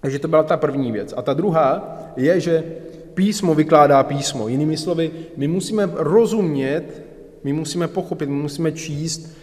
Takže 0.02 0.20
to 0.20 0.28
byla 0.28 0.44
ta 0.44 0.58
první 0.58 0.92
věc. 0.92 1.14
A 1.18 1.22
ta 1.22 1.34
druhá 1.34 1.98
je, 2.16 2.40
že 2.40 2.64
písmo 3.14 3.56
vykládá 3.56 4.04
písmo. 4.04 4.48
Jinými 4.48 4.78
slovy, 4.78 5.12
my 5.38 5.48
musíme 5.48 5.90
rozumět, 5.94 7.06
my 7.44 7.54
musíme 7.54 7.88
pochopit, 7.88 8.30
my 8.30 8.42
musíme 8.42 8.72
číst 8.72 9.38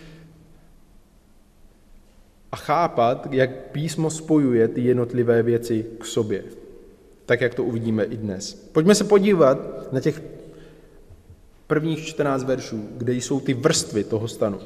a 2.52 2.56
chápat, 2.56 3.28
jak 3.30 3.50
písmo 3.50 4.10
spojuje 4.10 4.68
ty 4.68 4.80
jednotlivé 4.80 5.42
věci 5.42 5.86
k 5.98 6.04
sobě. 6.04 6.44
Tak, 7.26 7.40
jak 7.40 7.54
to 7.54 7.64
uvidíme 7.64 8.04
i 8.04 8.16
dnes. 8.16 8.54
Pojďme 8.54 8.94
se 8.94 9.04
podívat 9.04 9.92
na 9.92 10.00
těch 10.00 10.22
prvních 11.66 12.06
14 12.06 12.44
veršů, 12.44 12.88
kde 12.96 13.12
jsou 13.14 13.40
ty 13.40 13.54
vrstvy 13.54 14.04
toho 14.04 14.28
stanu. 14.28 14.58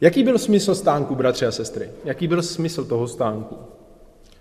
Jaký 0.00 0.22
byl 0.22 0.38
smysl 0.38 0.74
stánku, 0.74 1.14
bratři 1.14 1.46
a 1.46 1.50
sestry? 1.50 1.90
Jaký 2.04 2.28
byl 2.28 2.42
smysl 2.42 2.84
toho 2.84 3.08
stánku? 3.08 3.56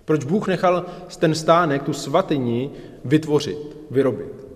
Proč 0.05 0.23
Bůh 0.23 0.47
nechal 0.47 0.85
ten 1.19 1.35
stánek, 1.35 1.83
tu 1.83 1.93
svatyni, 1.93 2.71
vytvořit, 3.05 3.77
vyrobit? 3.91 4.50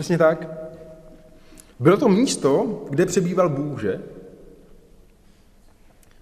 Přesně 0.00 0.18
tak. 0.18 0.48
Bylo 1.80 1.96
to 1.96 2.08
místo, 2.08 2.82
kde 2.90 3.06
přebýval 3.06 3.48
Bůh, 3.48 3.82
že? 3.82 4.00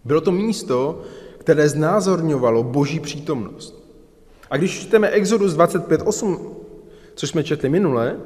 Bylo 0.05 0.21
to 0.21 0.33
místo, 0.33 1.03
které 1.39 1.69
znázorňovalo 1.69 2.63
boží 2.63 3.01
přítomnost. 3.01 3.85
A 4.51 4.57
když 4.57 4.81
čteme 4.81 5.09
Exodus 5.09 5.55
25.8, 5.55 6.51
což 7.15 7.29
jsme 7.29 7.45
četli 7.45 7.69
minule, 7.69 8.21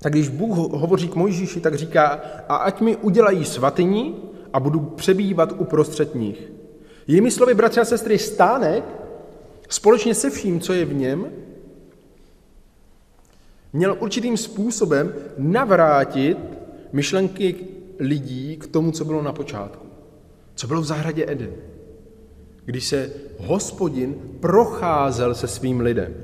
tak 0.00 0.12
když 0.12 0.28
Bůh 0.28 0.56
hovoří 0.56 1.08
k 1.08 1.14
Mojžíši, 1.14 1.60
tak 1.60 1.74
říká, 1.74 2.20
a 2.48 2.56
ať 2.56 2.80
mi 2.80 2.96
udělají 2.96 3.44
svatyni 3.44 4.14
a 4.52 4.60
budu 4.60 4.80
přebývat 4.80 5.52
uprostřed 5.58 6.14
nich. 6.14 6.52
Jinými 7.06 7.30
slovy, 7.30 7.54
bratři 7.54 7.80
a 7.80 7.84
sestry, 7.84 8.18
stánek 8.18 8.84
společně 9.68 10.14
se 10.14 10.30
vším, 10.30 10.60
co 10.60 10.72
je 10.72 10.84
v 10.84 10.94
něm, 10.94 11.30
měl 13.72 13.96
určitým 14.00 14.36
způsobem 14.36 15.12
navrátit 15.38 16.38
myšlenky 16.92 17.54
lidí 17.98 18.56
k 18.56 18.66
tomu, 18.66 18.92
co 18.92 19.04
bylo 19.04 19.22
na 19.22 19.32
počátku. 19.32 19.86
Co 20.54 20.66
bylo 20.66 20.80
v 20.80 20.84
zahradě 20.84 21.24
Eden. 21.28 21.50
Když 22.64 22.86
se 22.86 23.10
hospodin 23.38 24.14
procházel 24.40 25.34
se 25.34 25.48
svým 25.48 25.80
lidem. 25.80 26.14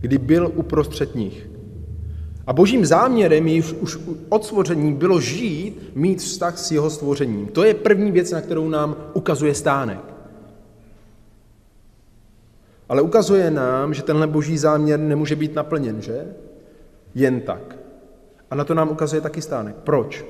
Kdy 0.00 0.18
byl 0.18 0.52
uprostřed 0.54 1.14
nich. 1.14 1.50
A 2.46 2.52
božím 2.52 2.86
záměrem 2.86 3.48
již 3.48 3.72
už 3.72 3.98
od 4.28 4.44
stvoření 4.44 4.92
bylo 4.92 5.20
žít, 5.20 5.90
mít 5.94 6.18
vztah 6.18 6.58
s 6.58 6.70
jeho 6.70 6.90
stvořením. 6.90 7.46
To 7.46 7.64
je 7.64 7.74
první 7.74 8.12
věc, 8.12 8.30
na 8.30 8.40
kterou 8.40 8.68
nám 8.68 8.96
ukazuje 9.14 9.54
stánek. 9.54 10.00
Ale 12.88 13.02
ukazuje 13.02 13.50
nám, 13.50 13.94
že 13.94 14.02
tenhle 14.02 14.26
boží 14.26 14.58
záměr 14.58 15.00
nemůže 15.00 15.36
být 15.36 15.54
naplněn, 15.54 16.02
že? 16.02 16.26
Jen 17.14 17.40
tak. 17.40 17.76
A 18.50 18.54
na 18.54 18.64
to 18.64 18.74
nám 18.74 18.90
ukazuje 18.90 19.22
taky 19.22 19.42
stánek. 19.42 19.76
Proč? 19.76 20.24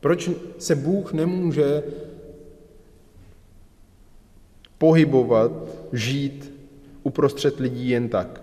Proč 0.00 0.30
se 0.58 0.74
Bůh 0.74 1.12
nemůže 1.12 1.82
pohybovat, 4.78 5.52
žít 5.92 6.54
uprostřed 7.02 7.60
lidí 7.60 7.88
jen 7.88 8.08
tak? 8.08 8.42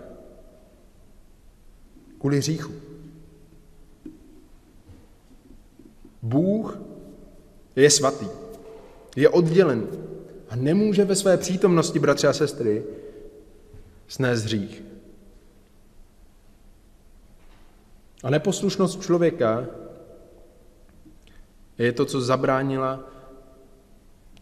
Kvůli 2.18 2.38
hříchu. 2.38 2.72
Bůh 6.22 6.78
je 7.76 7.90
svatý, 7.90 8.26
je 9.16 9.28
oddělený 9.28 9.86
a 10.48 10.56
nemůže 10.56 11.04
ve 11.04 11.14
své 11.14 11.36
přítomnosti, 11.36 11.98
bratři 11.98 12.26
a 12.26 12.32
sestry, 12.32 12.84
snést 14.08 14.44
hřích. 14.44 14.91
A 18.22 18.30
neposlušnost 18.30 19.02
člověka 19.02 19.66
je 21.78 21.92
to, 21.92 22.04
co 22.04 22.20
zabránila 22.20 23.00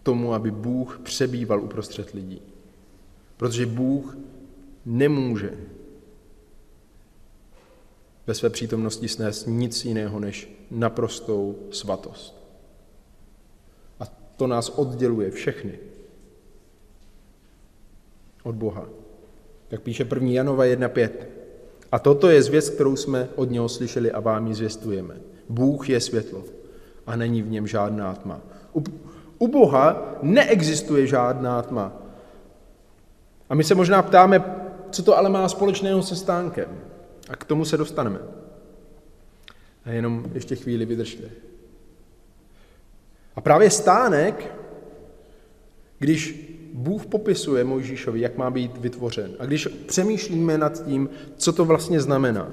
tomu, 0.02 0.34
aby 0.34 0.50
Bůh 0.50 1.00
přebýval 1.02 1.60
uprostřed 1.60 2.10
lidí. 2.10 2.42
Protože 3.36 3.66
Bůh 3.66 4.16
nemůže 4.86 5.58
ve 8.26 8.34
své 8.34 8.50
přítomnosti 8.50 9.08
snést 9.08 9.46
nic 9.46 9.84
jiného 9.84 10.20
než 10.20 10.50
naprostou 10.70 11.58
svatost. 11.70 12.36
A 14.00 14.06
to 14.36 14.46
nás 14.46 14.68
odděluje 14.68 15.30
všechny 15.30 15.78
od 18.42 18.54
Boha. 18.54 18.88
Jak 19.70 19.82
píše 19.82 20.02
1. 20.02 20.28
Janova 20.28 20.64
1.5. 20.64 21.10
A 21.92 21.98
toto 21.98 22.30
je 22.30 22.42
zvěst, 22.42 22.74
kterou 22.74 22.96
jsme 22.96 23.28
od 23.34 23.50
něho 23.50 23.68
slyšeli 23.68 24.12
a 24.12 24.20
vám 24.20 24.46
ji 24.46 24.54
zvěstujeme. 24.54 25.16
Bůh 25.48 25.88
je 25.88 26.00
světlo 26.00 26.44
a 27.06 27.16
není 27.16 27.42
v 27.42 27.50
něm 27.50 27.66
žádná 27.66 28.14
tma. 28.14 28.40
U, 28.74 28.82
u 29.38 29.48
Boha 29.48 30.18
neexistuje 30.22 31.06
žádná 31.06 31.62
tma. 31.62 31.92
A 33.48 33.54
my 33.54 33.64
se 33.64 33.74
možná 33.74 34.02
ptáme, 34.02 34.44
co 34.90 35.02
to 35.02 35.18
ale 35.18 35.30
má 35.30 35.48
společného 35.48 36.02
se 36.02 36.16
stánkem. 36.16 36.68
A 37.28 37.36
k 37.36 37.44
tomu 37.44 37.64
se 37.64 37.76
dostaneme. 37.76 38.18
A 39.84 39.90
jenom 39.90 40.24
ještě 40.34 40.56
chvíli 40.56 40.84
vydržte. 40.86 41.24
A 43.36 43.40
právě 43.40 43.70
stánek, 43.70 44.54
když 45.98 46.50
Bůh 46.72 47.06
popisuje 47.06 47.64
Mojžíšovi, 47.64 48.20
jak 48.20 48.36
má 48.36 48.50
být 48.50 48.76
vytvořen. 48.76 49.30
A 49.38 49.46
když 49.46 49.66
přemýšlíme 49.66 50.58
nad 50.58 50.84
tím, 50.84 51.08
co 51.36 51.52
to 51.52 51.64
vlastně 51.64 52.00
znamená, 52.00 52.52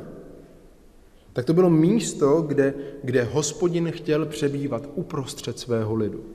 tak 1.34 1.46
to 1.46 1.54
bylo 1.54 1.70
místo, 1.70 2.42
kde, 2.42 2.74
kde 3.04 3.24
hospodin 3.24 3.92
chtěl 3.92 4.26
přebývat 4.26 4.90
uprostřed 4.96 5.60
svého 5.60 5.96
lidu. 5.96 6.26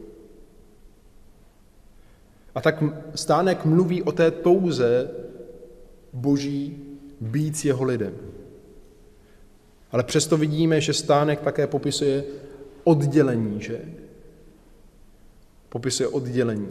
A 2.54 2.60
tak 2.60 2.84
stánek 3.14 3.64
mluví 3.64 4.02
o 4.02 4.12
té 4.12 4.30
touze 4.30 5.10
boží 6.12 6.76
být 7.20 7.56
s 7.56 7.64
jeho 7.64 7.84
lidem. 7.84 8.14
Ale 9.92 10.04
přesto 10.04 10.36
vidíme, 10.36 10.80
že 10.80 10.92
stánek 10.92 11.40
také 11.40 11.66
popisuje 11.66 12.24
oddělení, 12.84 13.60
že? 13.60 13.80
Popisuje 15.68 16.08
oddělení. 16.08 16.68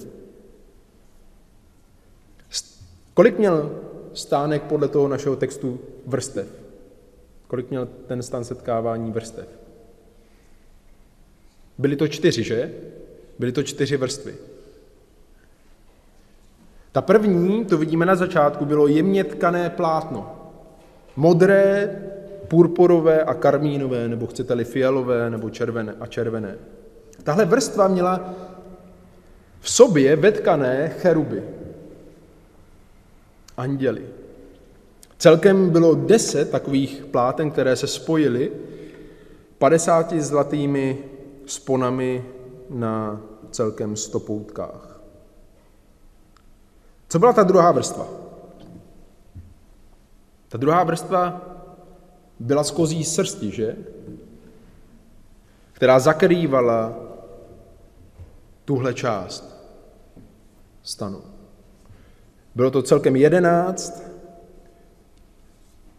Kolik 3.13 3.37
měl 3.37 3.71
stánek 4.13 4.63
podle 4.63 4.87
toho 4.87 5.07
našeho 5.07 5.35
textu 5.35 5.79
vrstev? 6.05 6.47
Kolik 7.47 7.69
měl 7.69 7.87
ten 8.07 8.23
stan 8.23 8.43
setkávání 8.43 9.11
vrstev? 9.11 9.47
Byly 11.77 11.95
to 11.95 12.07
čtyři, 12.07 12.43
že? 12.43 12.71
Byly 13.39 13.51
to 13.51 13.63
čtyři 13.63 13.97
vrstvy. 13.97 14.35
Ta 16.91 17.01
první, 17.01 17.65
to 17.65 17.77
vidíme 17.77 18.05
na 18.05 18.15
začátku, 18.15 18.65
bylo 18.65 18.87
jemně 18.87 19.23
tkané 19.23 19.69
plátno. 19.69 20.51
Modré, 21.15 21.95
purpurové 22.47 23.23
a 23.23 23.33
karmínové, 23.33 24.07
nebo 24.07 24.27
chcete-li 24.27 24.65
fialové, 24.65 25.29
nebo 25.29 25.49
červené 25.49 25.93
a 25.99 26.07
červené. 26.07 26.57
Tahle 27.23 27.45
vrstva 27.45 27.87
měla 27.87 28.33
v 29.59 29.69
sobě 29.69 30.15
vetkané 30.15 30.89
cheruby 30.89 31.43
anděli. 33.61 34.05
Celkem 35.17 35.69
bylo 35.69 35.95
deset 35.95 36.51
takových 36.51 37.05
pláten, 37.11 37.51
které 37.51 37.75
se 37.75 37.87
spojily 37.87 38.51
50 39.57 40.13
zlatými 40.13 40.97
sponami 41.45 42.25
na 42.69 43.21
celkem 43.51 43.95
100 43.95 44.19
poutkách. 44.19 45.01
Co 47.09 47.19
byla 47.19 47.33
ta 47.33 47.43
druhá 47.43 47.71
vrstva? 47.71 48.07
Ta 50.49 50.57
druhá 50.57 50.83
vrstva 50.83 51.41
byla 52.39 52.63
z 52.63 52.71
kozí 52.71 53.03
srsti, 53.03 53.51
že? 53.51 53.75
Která 55.73 55.99
zakrývala 55.99 56.99
tuhle 58.65 58.93
část 58.93 59.57
stanu. 60.83 61.30
Bylo 62.55 62.71
to 62.71 62.81
celkem 62.81 63.15
jedenáct 63.15 64.03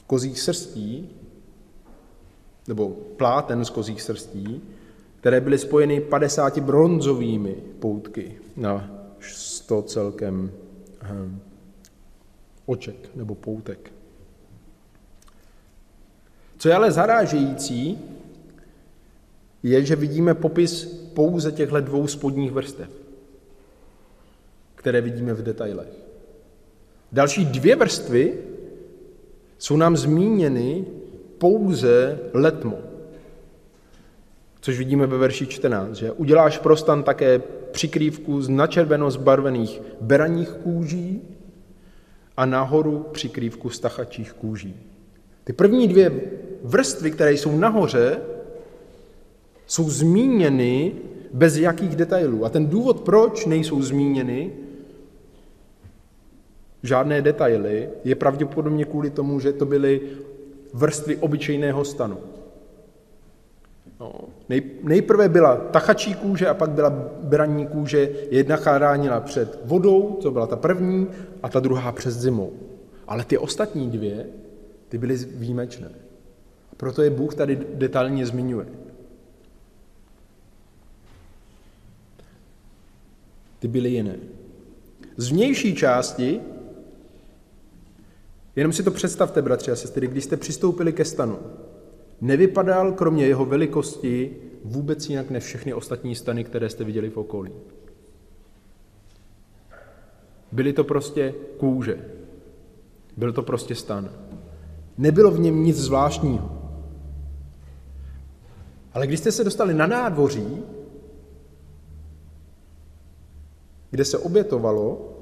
kozích 0.07 0.41
srstí, 0.41 1.11
nebo 2.69 2.89
pláten 3.17 3.65
z 3.65 3.71
kozích 3.71 4.03
srstí, 4.03 4.63
které 5.21 5.41
byly 5.41 5.59
spojeny 5.59 6.01
50 6.01 6.59
bronzovými 6.59 7.55
poutky 7.79 8.39
na 8.57 8.91
100 9.21 9.83
celkem 9.83 10.53
hm, 11.03 11.41
oček 12.67 13.15
nebo 13.15 13.35
poutek. 13.35 13.93
Co 16.59 16.69
je 16.69 16.75
ale 16.75 16.93
zarážející, 16.93 17.99
je, 19.63 19.85
že 19.85 19.97
vidíme 19.97 20.35
popis 20.35 20.85
pouze 21.15 21.53
těchto 21.53 21.81
dvou 21.81 22.07
spodních 22.07 22.53
vrstev, 22.53 22.91
které 24.75 25.01
vidíme 25.01 25.35
v 25.35 25.43
detailech. 25.43 26.12
Další 27.13 27.45
dvě 27.45 27.77
vrstvy 27.77 28.35
jsou 29.59 29.77
nám 29.77 29.97
zmíněny 29.97 30.85
pouze 31.39 32.19
letmo. 32.35 32.79
což 34.61 34.79
vidíme 34.79 35.07
ve 35.07 35.19
verši 35.19 35.47
14, 35.47 35.95
že 35.97 36.13
uděláš 36.13 36.59
pro 36.59 36.77
stan 36.77 37.03
také 37.03 37.43
přikrývku 37.71 38.43
z 38.43 38.49
načerveno 38.49 39.11
zbarvených 39.11 39.83
beraních 40.01 40.49
kůží 40.49 41.23
a 42.37 42.47
nahoru 42.47 43.07
přikrývku 43.13 43.71
z 43.71 43.81
tachačích 43.81 44.33
kůží. 44.33 44.77
Ty 45.45 45.53
první 45.53 45.89
dvě 45.89 46.21
vrstvy, 46.63 47.11
které 47.11 47.33
jsou 47.33 47.59
nahoře, 47.59 48.21
jsou 49.67 49.91
zmíněny 49.91 50.93
bez 51.33 51.57
jakých 51.57 51.97
detailů. 51.97 52.45
A 52.45 52.49
ten 52.49 52.67
důvod, 52.67 53.01
proč 53.01 53.47
nejsou 53.47 53.83
zmíněny 53.83 54.53
žádné 56.83 57.23
detaily, 57.23 57.89
je 58.05 58.15
pravděpodobně 58.15 58.85
kvůli 58.85 59.11
tomu, 59.11 59.41
že 59.41 59.53
to 59.53 59.67
byly 59.67 60.01
vrstvy 60.73 61.17
obyčejného 61.17 61.85
stanu. 61.85 62.19
No, 64.01 64.13
nej, 64.49 64.63
nejprve 64.83 65.29
byla 65.29 65.57
tachačí 65.57 66.15
kůže 66.15 66.49
a 66.49 66.55
pak 66.55 66.71
byla 66.71 66.91
braní 67.23 67.67
kůže. 67.67 68.11
Jedna 68.31 68.57
chránila 68.57 69.21
před 69.21 69.61
vodou, 69.65 70.19
to 70.23 70.31
byla 70.31 70.47
ta 70.47 70.57
první, 70.57 71.09
a 71.43 71.49
ta 71.49 71.61
druhá 71.61 71.93
před 71.93 72.11
zimou. 72.11 72.53
Ale 73.09 73.25
ty 73.25 73.39
ostatní 73.39 73.91
dvě, 73.91 74.27
ty 74.89 74.99
byly 74.99 75.17
výjimečné. 75.17 75.91
Proto 76.77 77.03
je 77.03 77.11
Bůh 77.11 77.35
tady 77.35 77.59
detailně 77.75 78.27
zmiňuje. 78.27 78.67
Ty 83.59 83.69
byly 83.69 83.91
jiné. 83.91 84.17
Z 85.17 85.31
vnější 85.31 85.75
části, 85.75 86.41
jenom 88.57 88.73
si 88.73 88.83
to 88.83 88.91
představte, 88.91 89.43
bratři 89.43 89.71
a 89.71 89.77
sestry, 89.77 90.07
když 90.07 90.25
jste 90.25 90.37
přistoupili 90.37 90.93
ke 90.93 91.05
stanu, 91.05 91.39
nevypadal 92.21 92.93
kromě 92.93 93.27
jeho 93.27 93.45
velikosti 93.45 94.37
vůbec 94.65 95.09
jinak 95.09 95.31
než 95.31 95.45
všechny 95.45 95.75
ostatní 95.75 96.15
stany, 96.15 96.45
které 96.45 96.71
jste 96.71 96.85
viděli 96.85 97.11
v 97.11 97.17
okolí. 97.17 97.53
Byly 100.53 100.73
to 100.73 100.85
prostě 100.85 101.35
kůže. 101.57 102.05
Byl 103.17 103.33
to 103.33 103.43
prostě 103.43 103.75
stan. 103.75 104.11
Nebylo 104.99 105.31
v 105.31 105.41
něm 105.41 105.65
nic 105.65 105.77
zvláštního. 105.77 106.59
Ale 108.95 109.07
když 109.07 109.21
jste 109.21 109.33
se 109.33 109.45
dostali 109.45 109.75
na 109.75 109.87
nádvoří, 109.87 110.63
kde 113.91 114.05
se 114.05 114.19
obětovalo, 114.19 115.13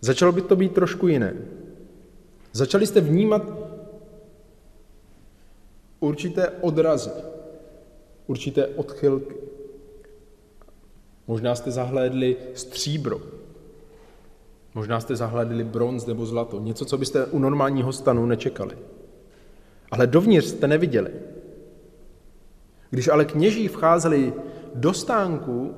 začalo 0.00 0.32
by 0.32 0.42
to 0.42 0.56
být 0.56 0.74
trošku 0.74 1.08
jiné. 1.08 1.34
Začali 2.56 2.86
jste 2.86 3.00
vnímat 3.00 3.42
určité 6.00 6.50
odrazy, 6.60 7.10
určité 8.26 8.66
odchylky. 8.66 9.34
Možná 11.26 11.54
jste 11.54 11.70
zahlédli 11.70 12.36
stříbro, 12.54 13.20
možná 14.74 15.00
jste 15.00 15.16
zahlédli 15.16 15.64
bronz 15.64 16.06
nebo 16.06 16.26
zlato, 16.26 16.60
něco, 16.60 16.84
co 16.84 16.98
byste 16.98 17.26
u 17.26 17.38
normálního 17.38 17.92
stanu 17.92 18.26
nečekali. 18.26 18.78
Ale 19.90 20.06
dovnitř 20.06 20.46
jste 20.46 20.66
neviděli. 20.66 21.10
Když 22.90 23.08
ale 23.08 23.24
kněží 23.24 23.68
vcházeli 23.68 24.32
do 24.74 24.92
stánku, 24.92 25.74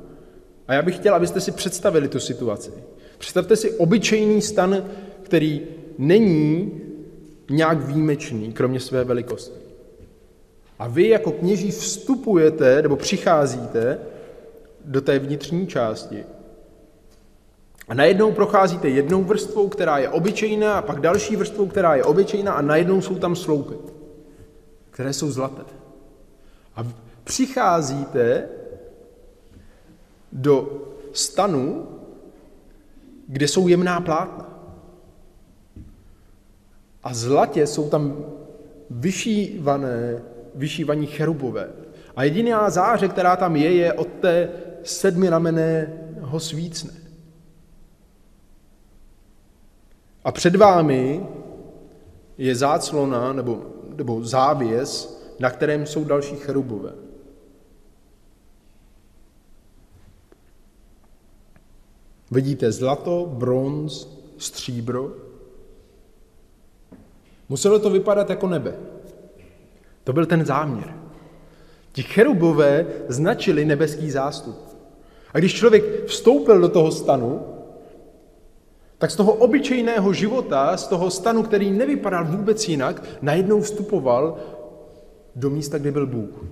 a 0.68 0.74
já 0.74 0.82
bych 0.82 0.96
chtěl, 0.96 1.14
abyste 1.14 1.40
si 1.40 1.52
představili 1.52 2.08
tu 2.08 2.20
situaci. 2.20 2.70
Představte 3.18 3.56
si 3.56 3.78
obyčejný 3.78 4.42
stan, 4.42 4.84
který 5.22 5.77
není 5.98 6.80
nějak 7.50 7.86
výjimečný, 7.86 8.52
kromě 8.52 8.80
své 8.80 9.04
velikosti. 9.04 9.58
A 10.78 10.88
vy 10.88 11.08
jako 11.08 11.32
kněží 11.32 11.70
vstupujete 11.70 12.82
nebo 12.82 12.96
přicházíte 12.96 13.98
do 14.84 15.00
té 15.00 15.18
vnitřní 15.18 15.66
části. 15.66 16.24
A 17.88 17.94
najednou 17.94 18.32
procházíte 18.32 18.88
jednou 18.88 19.24
vrstvou, 19.24 19.68
která 19.68 19.98
je 19.98 20.08
obyčejná, 20.08 20.78
a 20.78 20.82
pak 20.82 21.00
další 21.00 21.36
vrstvou, 21.36 21.66
která 21.66 21.94
je 21.94 22.04
obyčejná, 22.04 22.52
a 22.52 22.62
najednou 22.62 23.00
jsou 23.00 23.14
tam 23.14 23.36
sloupy, 23.36 23.74
které 24.90 25.12
jsou 25.12 25.30
zlaté. 25.30 25.62
A 26.76 26.86
přicházíte 27.24 28.48
do 30.32 30.82
stanu, 31.12 31.88
kde 33.26 33.48
jsou 33.48 33.68
jemná 33.68 34.00
plátna. 34.00 34.57
A 37.08 37.14
zlatě 37.14 37.66
jsou 37.66 37.90
tam 37.90 38.24
vyšívané, 38.90 40.22
vyšívaní 40.54 41.06
cherubové. 41.06 41.68
A 42.16 42.24
jediná 42.24 42.70
záře, 42.70 43.08
která 43.08 43.36
tam 43.36 43.56
je, 43.56 43.74
je 43.74 43.92
od 43.92 44.08
té 44.20 44.50
sedmirameného 44.82 46.40
svícne. 46.40 46.92
A 50.24 50.32
před 50.32 50.56
vámi 50.56 51.26
je 52.38 52.56
záclona 52.56 53.32
nebo, 53.32 53.66
nebo 53.96 54.24
závěs, 54.24 55.20
na 55.40 55.50
kterém 55.50 55.86
jsou 55.86 56.04
další 56.04 56.36
cherubové. 56.36 56.92
Vidíte 62.30 62.72
zlato, 62.72 63.26
bronz, 63.34 64.08
stříbro. 64.38 65.27
Muselo 67.48 67.78
to 67.78 67.90
vypadat 67.90 68.30
jako 68.30 68.48
nebe. 68.48 68.74
To 70.04 70.12
byl 70.12 70.26
ten 70.26 70.44
záměr. 70.44 70.94
Ti 71.92 72.02
cherubové 72.02 72.86
značili 73.08 73.64
nebeský 73.64 74.10
zástup. 74.10 74.56
A 75.34 75.38
když 75.38 75.54
člověk 75.54 76.04
vstoupil 76.06 76.60
do 76.60 76.68
toho 76.68 76.92
stanu, 76.92 77.46
tak 78.98 79.10
z 79.10 79.16
toho 79.16 79.32
obyčejného 79.32 80.12
života, 80.12 80.76
z 80.76 80.86
toho 80.86 81.10
stanu, 81.10 81.42
který 81.42 81.70
nevypadal 81.70 82.24
vůbec 82.24 82.68
jinak, 82.68 83.02
najednou 83.22 83.60
vstupoval 83.60 84.36
do 85.36 85.50
místa, 85.50 85.78
kde 85.78 85.92
byl 85.92 86.06
Bůh. 86.06 86.44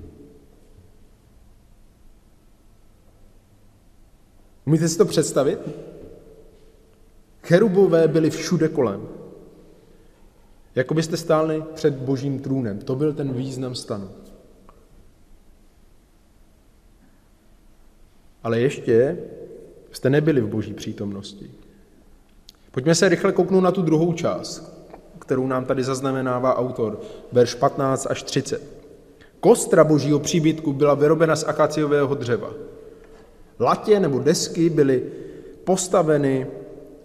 Umíte 4.66 4.88
si 4.88 4.98
to 4.98 5.04
představit? 5.04 5.58
Cherubové 7.42 8.08
byli 8.08 8.30
všude 8.30 8.68
kolem. 8.68 9.15
Jako 10.76 10.94
byste 10.94 11.16
stáli 11.16 11.64
před 11.74 11.94
božím 11.94 12.38
trůnem. 12.38 12.78
To 12.78 12.96
byl 12.96 13.12
ten 13.12 13.32
význam 13.32 13.74
stanu. 13.74 14.08
Ale 18.42 18.60
ještě 18.60 19.18
jste 19.92 20.10
nebyli 20.10 20.40
v 20.40 20.48
boží 20.48 20.74
přítomnosti. 20.74 21.50
Pojďme 22.70 22.94
se 22.94 23.08
rychle 23.08 23.32
kouknout 23.32 23.64
na 23.64 23.72
tu 23.72 23.82
druhou 23.82 24.12
část, 24.12 24.86
kterou 25.18 25.46
nám 25.46 25.64
tady 25.64 25.84
zaznamenává 25.84 26.56
autor, 26.56 27.00
verš 27.32 27.54
15 27.54 28.06
až 28.10 28.22
30. 28.22 28.62
Kostra 29.40 29.84
božího 29.84 30.18
příbytku 30.18 30.72
byla 30.72 30.94
vyrobena 30.94 31.36
z 31.36 31.44
akaciového 31.44 32.14
dřeva. 32.14 32.50
Latě 33.60 34.00
nebo 34.00 34.18
desky 34.18 34.70
byly 34.70 35.02
postaveny 35.64 36.46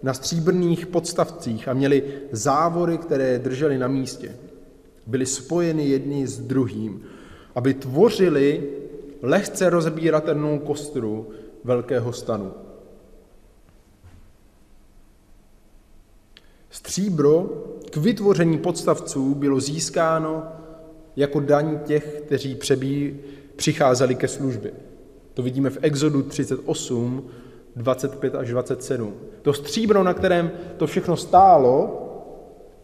na 0.02 0.14
stříbrných 0.14 0.86
podstavcích 0.86 1.68
a 1.68 1.72
měly 1.72 2.02
závory, 2.32 2.98
které 2.98 3.38
držely 3.38 3.78
na 3.78 3.88
místě. 3.88 4.36
Byly 5.06 5.26
spojeny 5.26 5.88
jedni 5.88 6.26
s 6.26 6.38
druhým, 6.38 7.02
aby 7.54 7.74
tvořili 7.74 8.70
lehce 9.22 9.70
rozbíratelnou 9.70 10.58
kostru 10.58 11.30
velkého 11.64 12.12
stanu. 12.12 12.52
Stříbro 16.70 17.42
k 17.90 17.96
vytvoření 17.96 18.58
podstavců 18.58 19.34
bylo 19.34 19.60
získáno 19.60 20.42
jako 21.16 21.40
daň 21.40 21.78
těch, 21.84 22.22
kteří 22.26 22.54
přebí, 22.54 23.20
přicházeli 23.56 24.14
ke 24.14 24.28
službě. 24.28 24.72
To 25.34 25.42
vidíme 25.42 25.70
v 25.70 25.78
Exodu 25.82 26.22
38, 26.22 27.24
25 27.76 28.34
až 28.34 28.50
27. 28.50 29.14
To 29.42 29.52
stříbro, 29.52 30.02
na 30.02 30.14
kterém 30.14 30.50
to 30.76 30.86
všechno 30.86 31.16
stálo, 31.16 31.98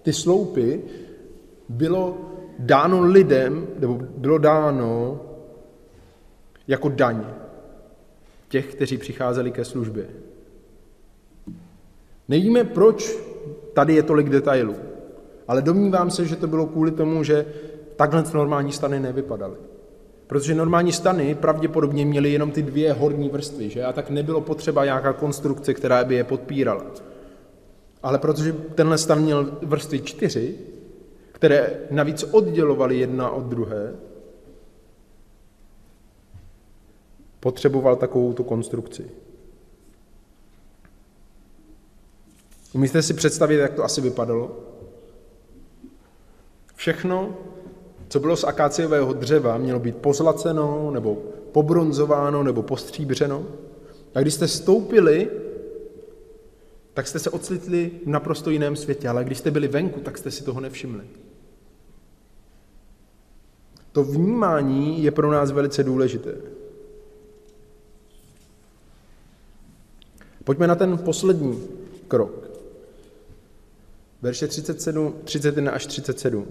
ty 0.03 0.13
sloupy, 0.13 0.83
bylo 1.69 2.19
dáno 2.59 3.01
lidem, 3.01 3.67
nebo 3.79 3.95
bylo 4.17 4.39
dáno 4.39 5.21
jako 6.69 6.89
daň 6.89 7.27
těch, 8.49 8.75
kteří 8.75 8.99
přicházeli 8.99 9.51
ke 9.51 9.65
službě. 9.65 10.07
Nevíme, 12.29 12.65
proč 12.65 13.19
tady 13.73 13.95
je 13.95 14.03
tolik 14.03 14.29
detailů, 14.29 14.77
ale 15.49 15.63
domnívám 15.63 16.11
se, 16.11 16.27
že 16.27 16.37
to 16.37 16.47
bylo 16.47 16.67
kvůli 16.67 16.91
tomu, 16.91 17.25
že 17.25 17.47
takhle 17.97 18.25
normální 18.35 18.73
stany 18.73 19.01
nevypadaly. 19.01 19.57
Protože 20.29 20.55
normální 20.55 20.93
stany 20.93 21.35
pravděpodobně 21.35 22.07
měly 22.07 22.33
jenom 22.33 22.51
ty 22.51 22.63
dvě 22.63 22.93
horní 22.93 23.29
vrstvy, 23.29 23.71
že? 23.71 23.85
A 23.85 23.93
tak 23.93 24.11
nebylo 24.11 24.41
potřeba 24.41 24.85
nějaká 24.85 25.13
konstrukce, 25.13 25.75
která 25.75 26.05
by 26.05 26.15
je 26.15 26.25
podpírala. 26.25 26.87
Ale 28.03 28.19
protože 28.19 28.53
tenhle 28.53 28.99
stan 28.99 29.23
měl 29.23 29.59
vrstvy 29.63 30.01
čtyři, 30.01 30.59
které 31.33 31.81
navíc 31.91 32.23
oddělovaly 32.23 32.99
jedna 32.99 33.31
od 33.31 33.45
druhé, 33.45 33.97
potřeboval 37.41 37.97
takovou 37.97 38.33
tu 38.33 38.45
konstrukci. 38.45 39.11
Umíte 42.73 43.03
si 43.03 43.15
představit, 43.15 43.57
jak 43.57 43.75
to 43.75 43.85
asi 43.85 44.01
vypadalo? 44.01 44.61
Všechno, 46.75 47.37
co 48.09 48.21
bylo 48.21 48.37
z 48.37 48.45
akáciového 48.45 49.13
dřeva, 49.13 49.59
mělo 49.59 49.81
být 49.81 49.97
pozlaceno, 49.97 50.91
nebo 50.91 51.23
pobronzováno, 51.53 52.43
nebo 52.43 52.63
postříbřeno. 52.63 53.47
A 54.15 54.21
když 54.21 54.35
jste 54.35 54.49
stoupili, 54.49 55.31
tak 56.95 57.07
jste 57.09 57.19
se 57.19 57.31
ocitli 57.31 57.91
v 58.05 58.09
naprosto 58.09 58.51
jiném 58.51 58.77
světě, 58.77 59.09
ale 59.09 59.25
když 59.25 59.39
jste 59.39 59.51
byli 59.51 59.69
venku, 59.69 60.01
tak 60.01 60.19
jste 60.19 60.31
si 60.31 60.45
toho 60.45 60.61
nevšimli. 60.61 61.05
To 63.93 64.05
vnímání 64.05 65.03
je 65.03 65.11
pro 65.11 65.31
nás 65.31 65.51
velice 65.51 65.85
důležité. 65.85 66.35
Pojďme 70.45 70.67
na 70.67 70.75
ten 70.75 70.99
poslední 70.99 71.69
krok. 72.09 72.51
Verše 74.23 74.49
37, 74.49 75.15
31 75.25 75.73
až 75.73 75.87
37. 75.87 76.47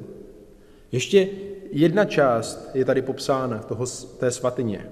Ještě 0.92 1.28
jedna 1.72 2.06
část 2.06 2.70
je 2.74 2.86
tady 2.86 3.02
popsána 3.02 3.60
toho, 3.60 3.86
té 4.20 4.32
svatyně. 4.32 4.90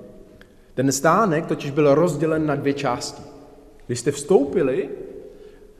Ten 0.73 0.91
stánek 0.91 1.45
totiž 1.45 1.71
byl 1.71 1.95
rozdělen 1.95 2.45
na 2.45 2.55
dvě 2.55 2.73
části. 2.73 3.23
Když 3.87 3.99
jste 3.99 4.11
vstoupili 4.11 4.89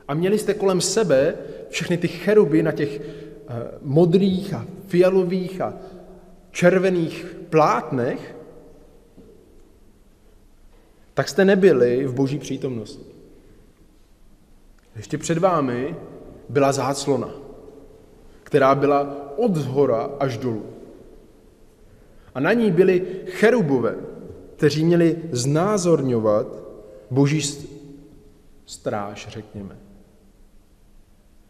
a 0.08 0.14
měli 0.14 0.38
jste 0.38 0.54
kolem 0.54 0.80
sebe 0.80 1.34
všechny 1.68 1.96
ty 1.96 2.08
cheruby 2.08 2.62
na 2.62 2.72
těch 2.72 3.00
eh, 3.00 3.54
modrých 3.82 4.54
a 4.54 4.66
fialových 4.86 5.60
a 5.60 5.74
červených 6.50 7.36
plátnech, 7.50 8.36
tak 11.14 11.28
jste 11.28 11.44
nebyli 11.44 12.06
v 12.06 12.14
boží 12.14 12.38
přítomnosti. 12.38 13.04
Ještě 14.96 15.18
před 15.18 15.38
vámi 15.38 15.96
byla 16.48 16.72
záclona, 16.72 17.45
která 18.46 18.74
byla 18.74 19.16
od 19.36 19.56
zhora 19.56 20.10
až 20.20 20.38
dolů. 20.38 20.66
A 22.34 22.40
na 22.40 22.52
ní 22.52 22.70
byli 22.70 23.06
cherubové, 23.26 23.94
kteří 24.56 24.84
měli 24.84 25.22
znázorňovat 25.32 26.46
boží 27.10 27.42
stráž, 28.66 29.28
řekněme, 29.28 29.78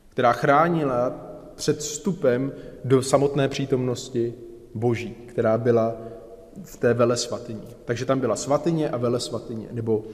která 0.08 0.32
chránila 0.32 1.16
před 1.54 1.78
vstupem 1.78 2.52
do 2.84 3.02
samotné 3.02 3.48
přítomnosti 3.48 4.34
boží, 4.74 5.14
která 5.26 5.58
byla 5.58 5.96
v 6.64 6.76
té 6.76 6.94
vele 6.94 7.16
svatyni. 7.16 7.68
Takže 7.84 8.04
tam 8.04 8.20
byla 8.20 8.36
svatyně 8.36 8.90
a 8.90 8.96
vele 8.96 9.20
svatyně, 9.20 9.68
nebo 9.72 10.04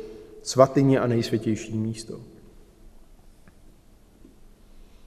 svatyně 0.42 1.00
a 1.00 1.06
nejsvětější 1.06 1.78
místo. 1.78 2.20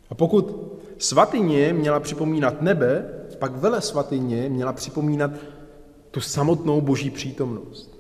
A 0.10 0.16
pokud 0.16 0.75
svatyně 0.98 1.74
měla 1.74 2.00
připomínat 2.00 2.62
nebe, 2.62 3.10
pak 3.40 3.56
vele 3.56 3.82
svatyně 3.82 4.50
měla 4.50 4.74
připomínat 4.74 5.32
tu 6.12 6.22
samotnou 6.22 6.82
boží 6.82 7.10
přítomnost. 7.10 8.00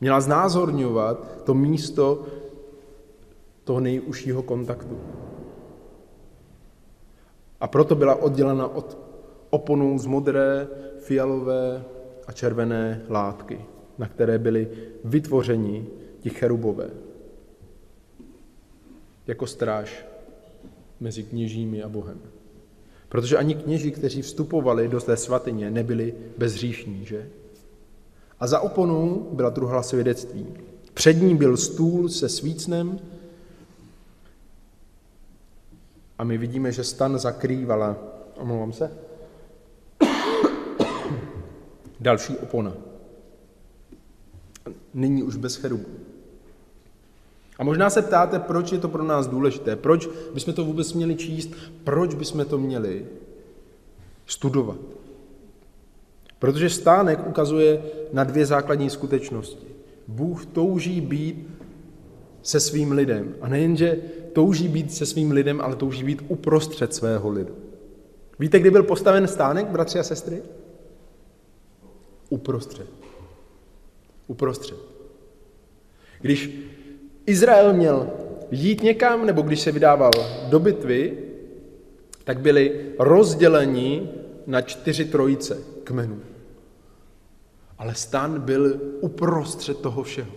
Měla 0.00 0.20
znázorňovat 0.20 1.42
to 1.44 1.54
místo 1.54 2.26
toho 3.64 3.80
nejužšího 3.80 4.42
kontaktu. 4.42 4.98
A 7.60 7.66
proto 7.66 7.94
byla 7.94 8.14
oddělena 8.14 8.68
od 8.68 8.98
oponů 9.50 9.98
z 9.98 10.06
modré, 10.06 10.68
fialové 10.98 11.84
a 12.26 12.32
červené 12.32 13.02
látky, 13.08 13.64
na 13.98 14.08
které 14.08 14.38
byly 14.38 14.68
vytvořeni 15.04 15.86
ti 16.20 16.30
cherubové. 16.30 16.90
Jako 19.26 19.46
stráž 19.46 20.06
mezi 21.00 21.22
kněžími 21.22 21.82
a 21.82 21.88
Bohem. 21.88 22.20
Protože 23.08 23.36
ani 23.36 23.54
kněži, 23.54 23.90
kteří 23.90 24.22
vstupovali 24.22 24.88
do 24.88 25.00
té 25.00 25.16
svatyně, 25.16 25.70
nebyli 25.70 26.14
bezříšní, 26.38 27.04
že? 27.04 27.28
A 28.40 28.46
za 28.46 28.60
oponou 28.60 29.28
byla 29.32 29.50
druhá 29.50 29.82
svědectví. 29.82 30.46
Před 30.94 31.12
ní 31.12 31.36
byl 31.36 31.56
stůl 31.56 32.08
se 32.08 32.28
svícnem 32.28 32.98
a 36.18 36.24
my 36.24 36.38
vidíme, 36.38 36.72
že 36.72 36.84
stan 36.84 37.18
zakrývala, 37.18 37.96
omlouvám 38.36 38.72
se, 38.72 38.90
další 42.00 42.36
opona. 42.36 42.76
Nyní 44.94 45.22
už 45.22 45.36
bez 45.36 45.56
cherubů. 45.56 46.07
A 47.58 47.64
možná 47.64 47.90
se 47.90 48.02
ptáte, 48.02 48.38
proč 48.38 48.72
je 48.72 48.78
to 48.78 48.88
pro 48.88 49.04
nás 49.04 49.26
důležité, 49.26 49.76
proč 49.76 50.08
bychom 50.34 50.54
to 50.54 50.64
vůbec 50.64 50.92
měli 50.92 51.16
číst, 51.16 51.50
proč 51.84 52.14
bychom 52.14 52.44
to 52.44 52.58
měli 52.58 53.06
studovat. 54.26 54.78
Protože 56.38 56.70
stánek 56.70 57.26
ukazuje 57.26 57.82
na 58.12 58.24
dvě 58.24 58.46
základní 58.46 58.90
skutečnosti. 58.90 59.66
Bůh 60.08 60.46
touží 60.46 61.00
být 61.00 61.48
se 62.42 62.60
svým 62.60 62.92
lidem. 62.92 63.34
A 63.40 63.48
nejenže 63.48 63.98
touží 64.32 64.68
být 64.68 64.92
se 64.92 65.06
svým 65.06 65.30
lidem, 65.30 65.60
ale 65.60 65.76
touží 65.76 66.04
být 66.04 66.22
uprostřed 66.28 66.94
svého 66.94 67.30
lidu. 67.30 67.54
Víte, 68.38 68.58
kdy 68.58 68.70
byl 68.70 68.82
postaven 68.82 69.28
stánek, 69.28 69.66
bratři 69.66 69.98
a 69.98 70.02
sestry? 70.02 70.42
Uprostřed. 72.28 72.86
Uprostřed. 74.26 74.78
Když 76.20 76.50
Izrael 77.28 77.72
měl 77.72 78.10
jít 78.50 78.82
někam, 78.82 79.26
nebo 79.26 79.42
když 79.42 79.60
se 79.60 79.72
vydával 79.72 80.10
do 80.48 80.58
bitvy, 80.58 81.18
tak 82.24 82.40
byli 82.40 82.92
rozděleni 82.98 84.10
na 84.46 84.60
čtyři 84.60 85.04
trojice 85.04 85.58
kmenů. 85.84 86.20
Ale 87.78 87.94
stan 87.94 88.40
byl 88.40 88.80
uprostřed 89.00 89.80
toho 89.80 90.02
všeho. 90.02 90.30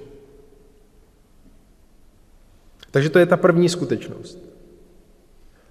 Takže 2.91 3.09
to 3.09 3.19
je 3.19 3.25
ta 3.25 3.37
první 3.37 3.69
skutečnost. 3.69 4.37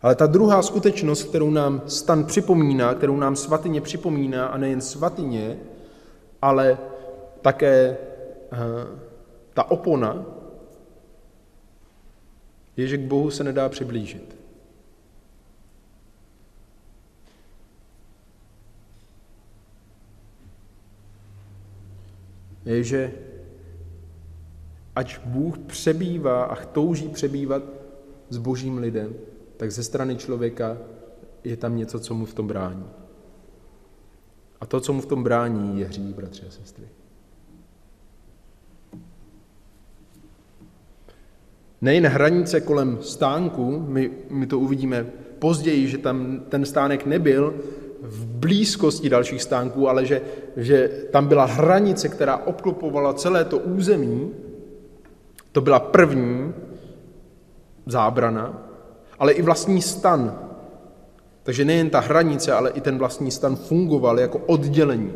Ale 0.02 0.14
ta 0.14 0.26
druhá 0.26 0.62
skutečnost, 0.62 1.22
kterou 1.22 1.50
nám 1.50 1.82
stan 1.86 2.24
připomíná, 2.24 2.94
kterou 2.94 3.16
nám 3.16 3.36
svatyně 3.36 3.80
připomíná, 3.80 4.46
a 4.46 4.58
nejen 4.58 4.80
svatyně, 4.80 5.58
ale 6.42 6.78
také 7.40 7.96
uh, 8.52 8.58
ta 9.54 9.70
opona, 9.70 10.39
je, 12.80 12.88
že 12.88 12.98
k 12.98 13.00
Bohu 13.00 13.30
se 13.30 13.44
nedá 13.44 13.68
přiblížit. 13.68 14.36
Je, 22.64 22.84
že 22.84 23.12
ať 24.96 25.18
Bůh 25.24 25.58
přebývá 25.58 26.44
a 26.44 26.64
touží 26.64 27.08
přebývat 27.08 27.62
s 28.28 28.38
božím 28.38 28.78
lidem, 28.78 29.14
tak 29.56 29.72
ze 29.72 29.82
strany 29.82 30.16
člověka 30.16 30.78
je 31.44 31.56
tam 31.56 31.76
něco, 31.76 32.00
co 32.00 32.14
mu 32.14 32.24
v 32.24 32.34
tom 32.34 32.46
brání. 32.46 32.86
A 34.60 34.66
to, 34.66 34.80
co 34.80 34.92
mu 34.92 35.00
v 35.00 35.06
tom 35.06 35.22
brání, 35.22 35.80
je 35.80 35.86
hřích, 35.86 36.14
bratři 36.14 36.46
a 36.46 36.50
sestry. 36.50 36.88
Nejen 41.82 42.06
hranice 42.06 42.60
kolem 42.60 42.98
stánku, 43.00 43.84
my, 43.88 44.10
my 44.30 44.46
to 44.46 44.58
uvidíme 44.58 45.06
později, 45.38 45.88
že 45.88 45.98
tam 45.98 46.40
ten 46.48 46.64
stánek 46.64 47.06
nebyl 47.06 47.54
v 48.02 48.26
blízkosti 48.26 49.08
dalších 49.08 49.42
stánků, 49.42 49.88
ale 49.88 50.06
že, 50.06 50.22
že 50.56 50.90
tam 51.10 51.26
byla 51.26 51.44
hranice, 51.44 52.08
která 52.08 52.36
obklopovala 52.36 53.12
celé 53.12 53.44
to 53.44 53.58
území, 53.58 54.30
to 55.52 55.60
byla 55.60 55.80
první 55.80 56.52
zábrana, 57.86 58.62
ale 59.18 59.32
i 59.32 59.42
vlastní 59.42 59.82
stan. 59.82 60.38
Takže 61.42 61.64
nejen 61.64 61.90
ta 61.90 62.00
hranice, 62.00 62.52
ale 62.52 62.70
i 62.70 62.80
ten 62.80 62.98
vlastní 62.98 63.30
stan 63.30 63.56
fungoval 63.56 64.20
jako 64.20 64.38
oddělení. 64.38 65.12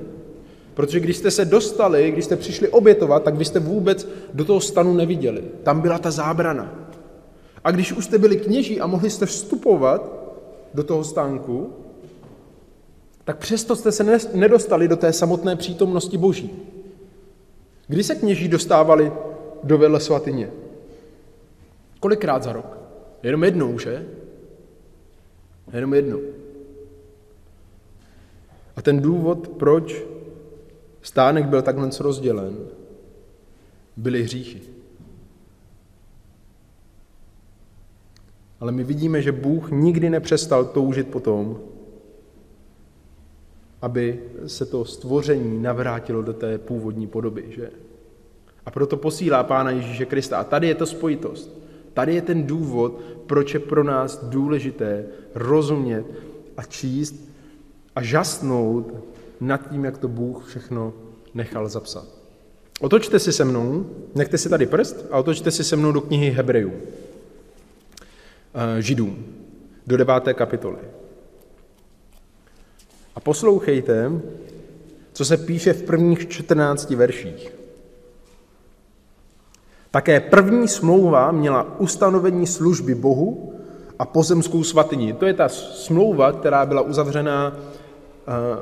Protože 0.75 1.01
když 1.01 1.17
jste 1.17 1.31
se 1.31 1.45
dostali, 1.45 2.11
když 2.11 2.25
jste 2.25 2.37
přišli 2.37 2.69
obětovat, 2.69 3.23
tak 3.23 3.35
vy 3.35 3.45
jste 3.45 3.59
vůbec 3.59 4.09
do 4.35 4.45
toho 4.45 4.61
stanu 4.61 4.95
neviděli. 4.95 5.45
Tam 5.63 5.81
byla 5.81 5.99
ta 5.99 6.11
zábrana. 6.11 6.75
A 7.65 7.71
když 7.71 7.93
už 7.93 8.05
jste 8.05 8.19
byli 8.19 8.37
kněží 8.37 8.81
a 8.81 8.87
mohli 8.87 9.11
jste 9.11 9.27
vstupovat 9.27 10.13
do 10.75 10.83
toho 10.85 11.05
stánku, 11.05 11.73
tak 13.25 13.39
přesto 13.39 13.77
jste 13.77 13.93
se 13.93 14.19
nedostali 14.35 14.89
do 14.89 14.97
té 14.97 15.13
samotné 15.13 15.57
přítomnosti 15.57 16.19
Boží. 16.19 16.51
Kdy 17.87 18.05
se 18.05 18.15
kněží 18.15 18.49
dostávali 18.49 19.13
do 19.63 19.79
vele 19.79 20.01
svatyně? 20.01 20.51
Kolikrát 22.01 22.43
za 22.43 22.53
rok? 22.53 22.79
Jenom 23.23 23.45
jednou, 23.45 23.79
že? 23.79 24.07
Jenom 25.73 25.95
jednou. 25.95 26.21
A 28.77 28.83
ten 28.83 29.01
důvod, 29.01 29.49
proč 29.49 30.05
Stánek 31.05 31.47
byl 31.47 31.63
takhle 31.63 31.91
rozdělen, 32.01 32.57
byly 33.97 34.23
hříchy. 34.23 34.61
Ale 38.61 38.73
my 38.73 38.85
vidíme, 38.85 39.23
že 39.23 39.33
Bůh 39.33 39.71
nikdy 39.71 40.11
nepřestal 40.11 40.65
toužit 40.65 41.09
po 41.09 41.21
tom, 41.21 41.61
aby 43.83 44.21
se 44.47 44.67
to 44.67 44.85
stvoření 44.85 45.63
navrátilo 45.63 46.23
do 46.23 46.33
té 46.33 46.59
původní 46.59 47.07
podoby. 47.07 47.45
Že? 47.49 47.71
A 48.67 48.71
proto 48.71 48.97
posílá 48.97 49.43
Pána 49.43 49.71
Ježíše 49.71 50.07
Krista. 50.07 50.39
A 50.39 50.45
tady 50.45 50.69
je 50.69 50.75
to 50.75 50.87
spojitost. 50.87 51.51
Tady 51.93 52.15
je 52.15 52.23
ten 52.23 52.47
důvod, 52.47 53.01
proč 53.27 53.55
je 53.55 53.61
pro 53.61 53.85
nás 53.85 54.25
důležité 54.25 55.05
rozumět 55.35 56.07
a 56.57 56.63
číst 56.63 57.29
a 57.97 58.03
žasnout 58.03 59.14
nad 59.41 59.71
tím, 59.71 59.85
jak 59.85 59.99
to 59.99 60.09
Bůh 60.09 60.47
všechno 60.49 60.93
nechal 61.35 61.69
zapsat. 61.69 62.07
Otočte 62.81 63.19
si 63.19 63.33
se 63.33 63.45
mnou, 63.45 63.87
nechte 64.15 64.39
si 64.39 64.49
tady 64.49 64.67
prst 64.67 65.07
a 65.11 65.19
otočte 65.19 65.51
si 65.51 65.65
se 65.65 65.77
mnou 65.77 65.93
do 65.93 66.01
knihy 66.01 66.31
Hebrejů, 66.31 66.73
eh, 68.55 68.83
Židům, 68.83 69.25
do 69.87 69.97
deváté 69.97 70.35
kapitoly. 70.35 70.79
A 73.15 73.21
poslouchejte, 73.21 74.11
co 75.13 75.25
se 75.25 75.37
píše 75.37 75.73
v 75.73 75.83
prvních 75.83 76.29
14 76.29 76.91
verších. 76.91 77.53
Také 79.91 80.21
první 80.21 80.69
smlouva 80.69 81.33
měla 81.33 81.81
ustanovení 81.81 82.47
služby 82.47 82.95
Bohu 82.95 83.55
a 83.99 84.05
pozemskou 84.05 84.65
svatyni. 84.65 85.13
To 85.13 85.27
je 85.27 85.35
ta 85.35 85.49
smlouva, 85.49 86.33
která 86.33 86.67
byla 86.67 86.83
uzavřena 86.83 87.57
eh, 87.57 87.84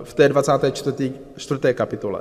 v 0.02 0.14
té 0.14 0.28
24. 0.28 1.74
kapitole. 1.74 2.20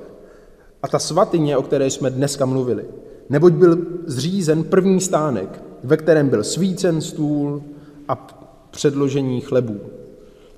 A 0.83 0.87
ta 0.87 0.99
svatyně, 0.99 1.57
o 1.57 1.61
které 1.61 1.89
jsme 1.89 2.09
dneska 2.09 2.45
mluvili, 2.45 2.85
neboť 3.29 3.53
byl 3.53 3.77
zřízen 4.05 4.63
první 4.63 5.01
stánek, 5.01 5.63
ve 5.83 5.97
kterém 5.97 6.29
byl 6.29 6.43
svícen 6.43 7.01
stůl 7.01 7.61
a 8.07 8.27
předložení 8.71 9.41
chlebů. 9.41 9.79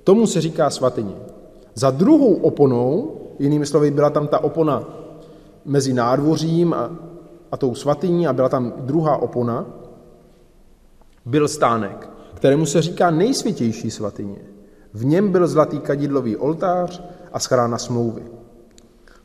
Tomu 0.04 0.28
se 0.28 0.42
říká 0.42 0.70
svatyně. 0.70 1.16
Za 1.76 1.92
druhou 1.92 2.34
oponou, 2.34 3.18
jinými 3.40 3.66
slovy, 3.66 3.92
byla 3.92 4.10
tam 4.10 4.28
ta 4.28 4.44
opona 4.44 4.84
mezi 5.66 5.94
nádvořím 5.94 6.74
a, 6.74 6.92
a 7.52 7.58
tou 7.58 7.76
svatyní 7.76 8.28
a 8.28 8.34
byla 8.34 8.50
tam 8.50 8.74
druhá 8.78 9.18
opona, 9.18 9.66
byl 11.26 11.48
stánek, 11.48 12.10
kterému 12.34 12.66
se 12.66 12.82
říká 12.82 13.12
nejsvětější 13.12 13.92
svatyně. 13.92 14.53
V 14.94 15.06
něm 15.06 15.32
byl 15.32 15.48
zlatý 15.48 15.80
kadidlový 15.80 16.38
oltář 16.38 17.04
a 17.34 17.40
schrána 17.40 17.78
smlouvy. 17.78 18.24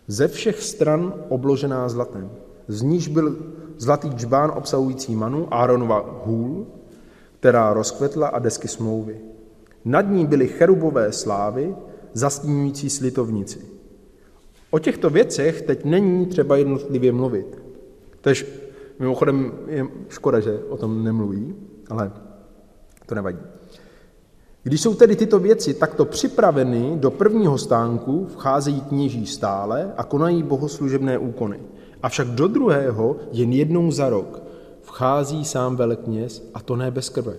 Ze 0.07 0.28
všech 0.28 0.62
stran 0.62 1.14
obložená 1.28 1.88
zlatem. 1.88 2.31
Z 2.68 2.83
níž 2.83 3.09
byl 3.09 3.37
zlatý 3.78 4.09
džbán 4.09 4.52
obsahující 4.57 5.16
manu, 5.16 5.54
Áronova 5.54 6.22
hůl, 6.24 6.66
která 7.40 7.72
rozkvetla 7.72 8.28
a 8.28 8.38
desky 8.38 8.68
smlouvy. 8.68 9.20
Nad 9.85 10.02
ní 10.02 10.26
byly 10.26 10.48
cherubové 10.48 11.12
slávy, 11.12 11.74
zastínující 12.12 12.90
slitovnici. 12.90 13.61
O 14.70 14.78
těchto 14.78 15.11
věcech 15.11 15.62
teď 15.62 15.85
není 15.85 16.26
třeba 16.26 16.57
jednotlivě 16.57 17.12
mluvit. 17.12 17.62
Tež 18.20 18.46
mimochodem 18.98 19.52
je 19.66 19.87
škoda, 20.09 20.40
že 20.40 20.59
o 20.68 20.76
tom 20.76 21.04
nemluví, 21.04 21.54
ale 21.90 22.12
to 23.07 23.14
nevadí. 23.14 23.38
Když 24.68 24.81
jsou 24.81 24.94
tedy 24.94 25.16
tyto 25.16 25.38
věci 25.38 25.74
takto 25.74 26.04
připraveny 26.04 26.92
do 26.96 27.11
prvního 27.11 27.59
stánku, 27.59 28.26
vcházejí 28.26 28.81
kněží 28.81 29.26
stále 29.26 29.92
a 29.96 30.04
konají 30.04 30.42
bohoslužebné 30.42 31.18
úkony. 31.18 31.61
Avšak 32.02 32.28
do 32.28 32.48
druhého 32.48 33.16
jen 33.33 33.52
jednou 33.52 33.90
za 33.90 34.09
rok 34.09 34.42
vchází 34.83 35.44
sám 35.44 35.76
velekněz, 35.76 36.50
a 36.54 36.61
to 36.61 36.76
ne 36.76 36.90
bez 36.90 37.09
krve, 37.09 37.37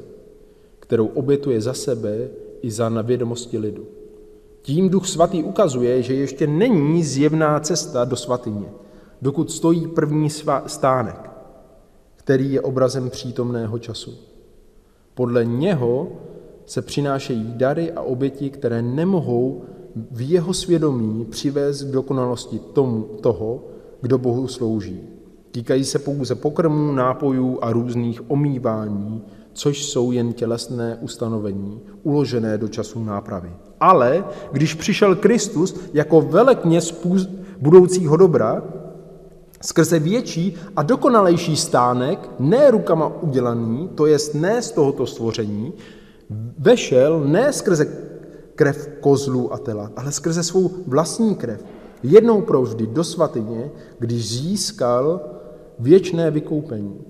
kterou 0.79 1.05
obětuje 1.05 1.61
za 1.61 1.73
sebe 1.73 2.27
i 2.61 2.71
za 2.71 2.89
navědomosti 2.89 3.57
lidu. 3.57 3.87
Tím 4.61 4.89
Duch 4.89 5.07
Svatý 5.07 5.43
ukazuje, 5.43 6.01
že 6.01 6.13
ještě 6.13 6.47
není 6.47 7.03
zjevná 7.03 7.59
cesta 7.59 8.05
do 8.05 8.15
svatyně, 8.15 8.65
dokud 9.21 9.51
stojí 9.51 9.87
první 9.87 10.29
stánek, 10.65 11.29
který 12.15 12.53
je 12.53 12.61
obrazem 12.61 13.09
přítomného 13.09 13.79
času. 13.79 14.17
Podle 15.13 15.45
něho 15.45 16.07
se 16.69 16.81
přinášejí 16.81 17.53
dary 17.55 17.91
a 17.91 18.01
oběti, 18.01 18.49
které 18.49 18.81
nemohou 18.81 19.61
v 20.11 20.29
jeho 20.29 20.53
svědomí 20.53 21.25
přivést 21.25 21.83
k 21.83 21.91
dokonalosti 21.91 22.59
tomu, 22.59 23.03
toho, 23.21 23.63
kdo 24.01 24.17
Bohu 24.17 24.47
slouží. 24.47 25.01
Týkají 25.51 25.83
se 25.83 25.99
pouze 25.99 26.35
pokrmů, 26.35 26.91
nápojů 26.91 27.59
a 27.61 27.71
různých 27.71 28.31
omývání, 28.31 29.21
což 29.53 29.85
jsou 29.85 30.11
jen 30.11 30.33
tělesné 30.33 30.97
ustanovení, 31.01 31.81
uložené 32.03 32.57
do 32.57 32.67
času 32.67 33.03
nápravy. 33.03 33.51
Ale 33.79 34.23
když 34.51 34.73
přišel 34.73 35.15
Kristus 35.15 35.75
jako 35.93 36.21
velekněz 36.21 37.05
budoucího 37.59 38.17
dobra, 38.17 38.63
skrze 39.61 39.99
větší 39.99 40.55
a 40.75 40.83
dokonalejší 40.83 41.55
stánek, 41.55 42.29
ne 42.39 42.71
rukama 42.71 43.11
udělaný, 43.21 43.89
to 43.95 44.05
jest 44.05 44.33
ne 44.33 44.61
z 44.61 44.71
tohoto 44.71 45.05
stvoření, 45.05 45.73
vešel 46.57 47.23
ne 47.25 47.53
skrze 47.53 47.87
krev 48.55 48.89
kozlů 48.99 49.53
a 49.53 49.57
tela, 49.57 49.91
ale 49.95 50.11
skrze 50.11 50.43
svou 50.43 50.71
vlastní 50.87 51.35
krev. 51.35 51.63
Jednou 52.03 52.41
provždy 52.41 52.87
do 52.87 53.03
svatyně, 53.03 53.71
když 53.99 54.29
získal 54.29 55.21
věčné 55.79 56.31
vykoupení. 56.31 57.01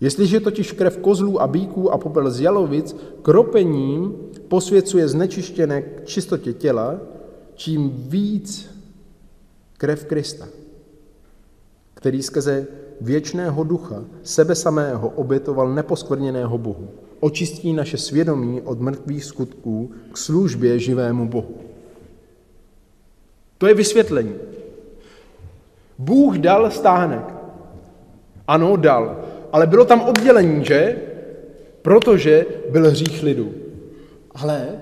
Jestliže 0.00 0.40
totiž 0.40 0.72
krev 0.72 0.96
kozlů 0.98 1.42
a 1.42 1.46
bíků 1.46 1.90
a 1.90 1.98
popel 1.98 2.30
z 2.30 2.40
jalovic 2.40 2.96
kropením 3.22 4.14
posvěcuje 4.48 5.08
znečištěné 5.08 5.82
k 5.82 6.04
čistotě 6.04 6.52
těla, 6.52 7.00
čím 7.54 7.90
víc 7.96 8.70
krev 9.78 10.04
Krista, 10.04 10.48
který 11.94 12.22
skrze 12.22 12.66
věčného 13.00 13.64
ducha 13.64 14.04
sebe 14.22 14.54
samého 14.54 15.08
obětoval 15.08 15.74
neposkvrněného 15.74 16.58
Bohu 16.58 16.88
očistí 17.22 17.72
naše 17.72 17.98
svědomí 17.98 18.60
od 18.60 18.80
mrtvých 18.80 19.24
skutků 19.24 19.90
k 20.12 20.18
službě 20.18 20.78
živému 20.78 21.28
Bohu. 21.28 21.54
To 23.58 23.66
je 23.66 23.74
vysvětlení. 23.74 24.34
Bůh 25.98 26.38
dal 26.38 26.70
stánek. 26.70 27.34
Ano, 28.46 28.76
dal. 28.76 29.24
Ale 29.52 29.66
bylo 29.66 29.84
tam 29.84 30.00
oddělení, 30.00 30.64
že? 30.64 30.96
Protože 31.82 32.46
byl 32.70 32.90
hřích 32.90 33.22
lidu. 33.22 33.52
Ale 34.34 34.80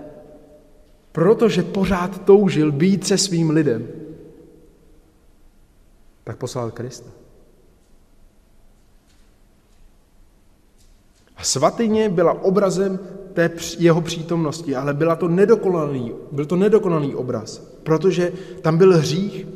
protože 1.12 1.62
pořád 1.62 2.24
toužil 2.24 2.72
být 2.72 3.06
se 3.06 3.18
svým 3.18 3.50
lidem, 3.50 3.88
tak 6.24 6.36
poslal 6.36 6.70
Krista. 6.70 7.19
A 11.40 11.42
svatyně 11.42 12.08
byla 12.08 12.42
obrazem 12.42 12.98
té 13.32 13.50
jeho 13.78 14.00
přítomnosti, 14.00 14.76
ale 14.76 14.94
byla 14.94 15.16
to 15.16 15.28
nedokonalý, 15.28 16.12
byl 16.32 16.46
to 16.46 16.56
nedokonalý 16.56 17.14
obraz, 17.14 17.58
protože 17.82 18.32
tam 18.60 18.78
byl 18.78 18.96
hřích. 18.96 19.46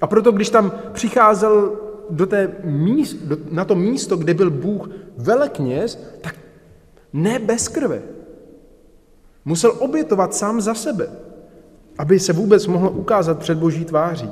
A 0.00 0.06
proto, 0.06 0.32
když 0.32 0.50
tam 0.50 0.72
přicházel 0.92 1.72
do 2.10 2.26
té 2.26 2.56
míst, 2.64 3.16
do, 3.24 3.36
na 3.50 3.64
to 3.64 3.74
místo, 3.74 4.16
kde 4.16 4.34
byl 4.34 4.50
Bůh 4.50 4.90
velekněz, 5.16 5.98
tak 6.20 6.36
ne 7.12 7.38
bez 7.38 7.68
krve. 7.68 8.02
Musel 9.44 9.74
obětovat 9.78 10.34
sám 10.34 10.60
za 10.60 10.74
sebe, 10.74 11.10
aby 11.98 12.20
se 12.20 12.32
vůbec 12.32 12.66
mohl 12.66 12.88
ukázat 12.94 13.38
před 13.38 13.58
boží 13.58 13.84
tváří. 13.84 14.30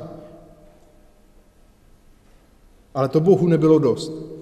Ale 2.95 3.09
to 3.09 3.19
Bohu 3.19 3.47
nebylo 3.47 3.79
dost 3.79 4.33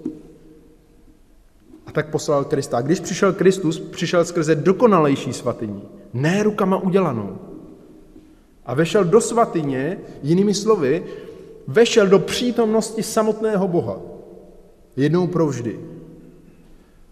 tak 1.92 2.10
poslal 2.10 2.44
Krista. 2.44 2.78
A 2.78 2.80
když 2.80 3.00
přišel 3.00 3.32
Kristus, 3.32 3.80
přišel 3.80 4.24
skrze 4.24 4.54
dokonalejší 4.54 5.32
svatyní, 5.32 5.82
ne 6.12 6.42
rukama 6.42 6.76
udělanou. 6.76 7.38
A 8.66 8.74
vešel 8.74 9.04
do 9.04 9.20
svatyně, 9.20 9.98
jinými 10.22 10.54
slovy, 10.54 11.04
vešel 11.66 12.06
do 12.06 12.18
přítomnosti 12.18 13.02
samotného 13.02 13.68
Boha. 13.68 14.00
Jednou 14.96 15.26
provždy. 15.26 15.80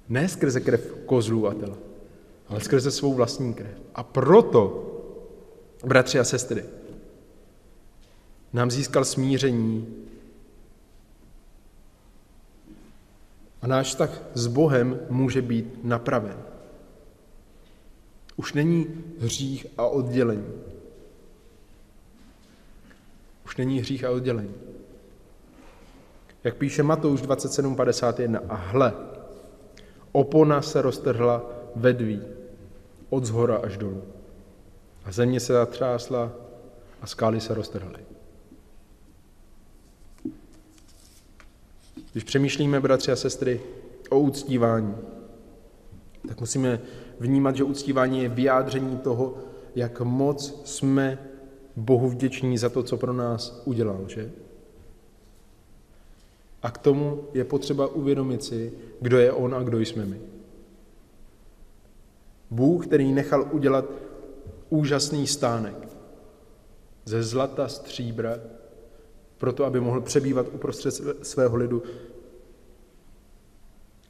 Ne 0.09 0.29
skrze 0.29 0.61
krev 0.61 0.95
kozlů 1.07 1.49
a 1.49 1.55
tela, 1.55 1.77
ale 2.49 2.61
skrze 2.61 2.91
svou 2.91 3.15
vlastní 3.15 3.55
krev. 3.55 3.71
A 3.95 4.03
proto, 4.03 4.87
bratři 5.87 6.19
a 6.19 6.25
sestry, 6.25 6.65
nám 8.53 8.71
získal 8.71 9.05
smíření 9.05 9.87
A 13.63 13.67
náš 13.67 13.87
vztah 13.87 14.23
s 14.35 14.47
Bohem 14.47 15.01
může 15.11 15.43
být 15.43 15.85
napraven. 15.85 16.37
Už 18.37 18.53
není 18.53 18.87
hřích 19.19 19.67
a 19.79 19.87
oddělení. 19.87 20.53
Už 23.45 23.57
není 23.57 23.81
hřích 23.81 24.05
a 24.05 24.11
oddělení. 24.11 24.55
Jak 26.45 26.57
píše 26.57 26.83
Matouš 26.83 27.23
27.51. 27.23 28.41
A 28.49 28.55
hle, 28.55 28.93
opona 30.13 30.63
se 30.63 30.83
roztrhla 30.83 31.43
vedví, 31.77 32.23
od 33.11 33.25
zhora 33.25 33.57
až 33.57 33.77
dolů. 33.77 34.03
A 35.05 35.13
země 35.13 35.41
se 35.41 35.53
zatřásla 35.53 36.33
a 37.03 37.07
skály 37.07 37.41
se 37.41 37.55
roztrhly. 37.55 38.10
Když 42.13 42.25
přemýšlíme, 42.25 42.81
bratři 42.81 43.13
a 43.13 43.17
sestry, 43.17 43.61
o 44.11 44.19
uctívání, 44.19 44.95
tak 46.29 46.41
musíme 46.41 46.81
vnímat, 47.21 47.57
že 47.57 47.65
uctívání 47.65 48.23
je 48.23 48.29
vyjádření 48.29 48.99
toho, 48.99 49.39
jak 49.75 50.01
moc 50.01 50.63
jsme 50.65 51.19
Bohu 51.77 52.09
vděční 52.09 52.59
za 52.59 52.69
to, 52.69 52.83
co 52.83 52.97
pro 52.97 53.13
nás 53.13 53.63
udělal, 53.65 54.05
že? 54.09 54.31
A 56.63 56.71
k 56.71 56.79
tomu 56.79 57.25
je 57.35 57.45
potřeba 57.45 57.87
uvědomit 57.87 58.45
si, 58.45 58.73
kdo 59.01 59.19
je 59.19 59.33
On 59.33 59.55
a 59.55 59.63
kdo 59.63 59.81
jsme 59.81 60.07
my. 60.07 60.21
Bůh, 62.51 62.87
který 62.87 63.13
nechal 63.13 63.49
udělat 63.53 63.85
úžasný 64.69 65.27
stánek 65.27 65.89
ze 67.05 67.23
zlata, 67.23 67.69
stříbra, 67.69 68.37
proto 69.41 69.65
aby 69.65 69.81
mohl 69.81 70.01
přebývat 70.01 70.47
uprostřed 70.53 70.95
svého 71.23 71.57
lidu, 71.57 71.83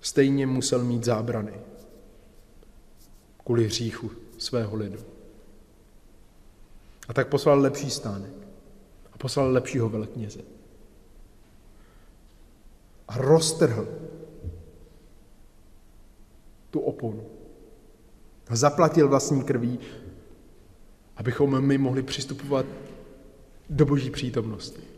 stejně 0.00 0.46
musel 0.46 0.84
mít 0.84 1.04
zábrany 1.04 1.52
kvůli 3.44 3.64
hříchu 3.64 4.10
svého 4.38 4.76
lidu. 4.76 4.98
A 7.08 7.12
tak 7.12 7.28
poslal 7.28 7.60
lepší 7.60 7.90
stánek 7.90 8.32
a 9.12 9.18
poslal 9.18 9.52
lepšího 9.52 9.88
velekněze. 9.88 10.40
A 13.08 13.16
roztrhl 13.18 13.88
tu 16.70 16.80
oponu. 16.80 17.26
A 18.48 18.56
zaplatil 18.56 19.08
vlastní 19.08 19.44
krví, 19.44 19.78
abychom 21.16 21.60
my 21.60 21.78
mohli 21.78 22.02
přistupovat 22.02 22.66
do 23.70 23.86
boží 23.86 24.10
přítomnosti. 24.10 24.89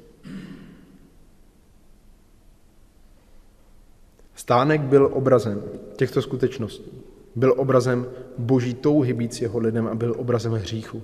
Stánek 4.43 4.81
byl 4.81 5.11
obrazem 5.13 5.63
těchto 5.97 6.23
skutečností. 6.23 6.91
Byl 7.35 7.55
obrazem 7.57 8.07
boží 8.39 8.75
touhy 8.75 9.13
být 9.13 9.35
s 9.35 9.41
jeho 9.41 9.59
lidem 9.59 9.87
a 9.87 9.95
byl 9.95 10.15
obrazem 10.19 10.53
hříchu. 10.53 11.03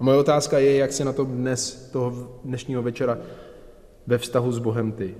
A 0.00 0.04
moje 0.04 0.18
otázka 0.18 0.58
je, 0.58 0.76
jak 0.76 0.92
se 0.92 1.04
na 1.04 1.12
to 1.12 1.24
dnes, 1.24 1.88
toho 1.92 2.40
dnešního 2.44 2.82
večera, 2.82 3.18
ve 4.06 4.18
vztahu 4.18 4.52
s 4.52 4.58
Bohem 4.58 4.92
ty. 4.92 5.14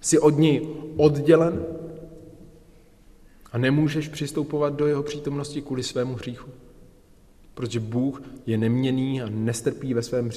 Jsi 0.00 0.18
od 0.18 0.38
něj 0.38 0.68
oddělen 0.96 1.66
a 3.52 3.58
nemůžeš 3.58 4.08
přistoupovat 4.08 4.74
do 4.74 4.86
jeho 4.86 5.02
přítomnosti 5.02 5.62
kvůli 5.62 5.82
svému 5.82 6.14
hříchu. 6.14 6.50
Protože 7.54 7.80
Bůh 7.80 8.22
je 8.46 8.58
neměný 8.58 9.22
a 9.22 9.28
nestrpí 9.30 9.94
ve 9.94 10.02
svém 10.02 10.30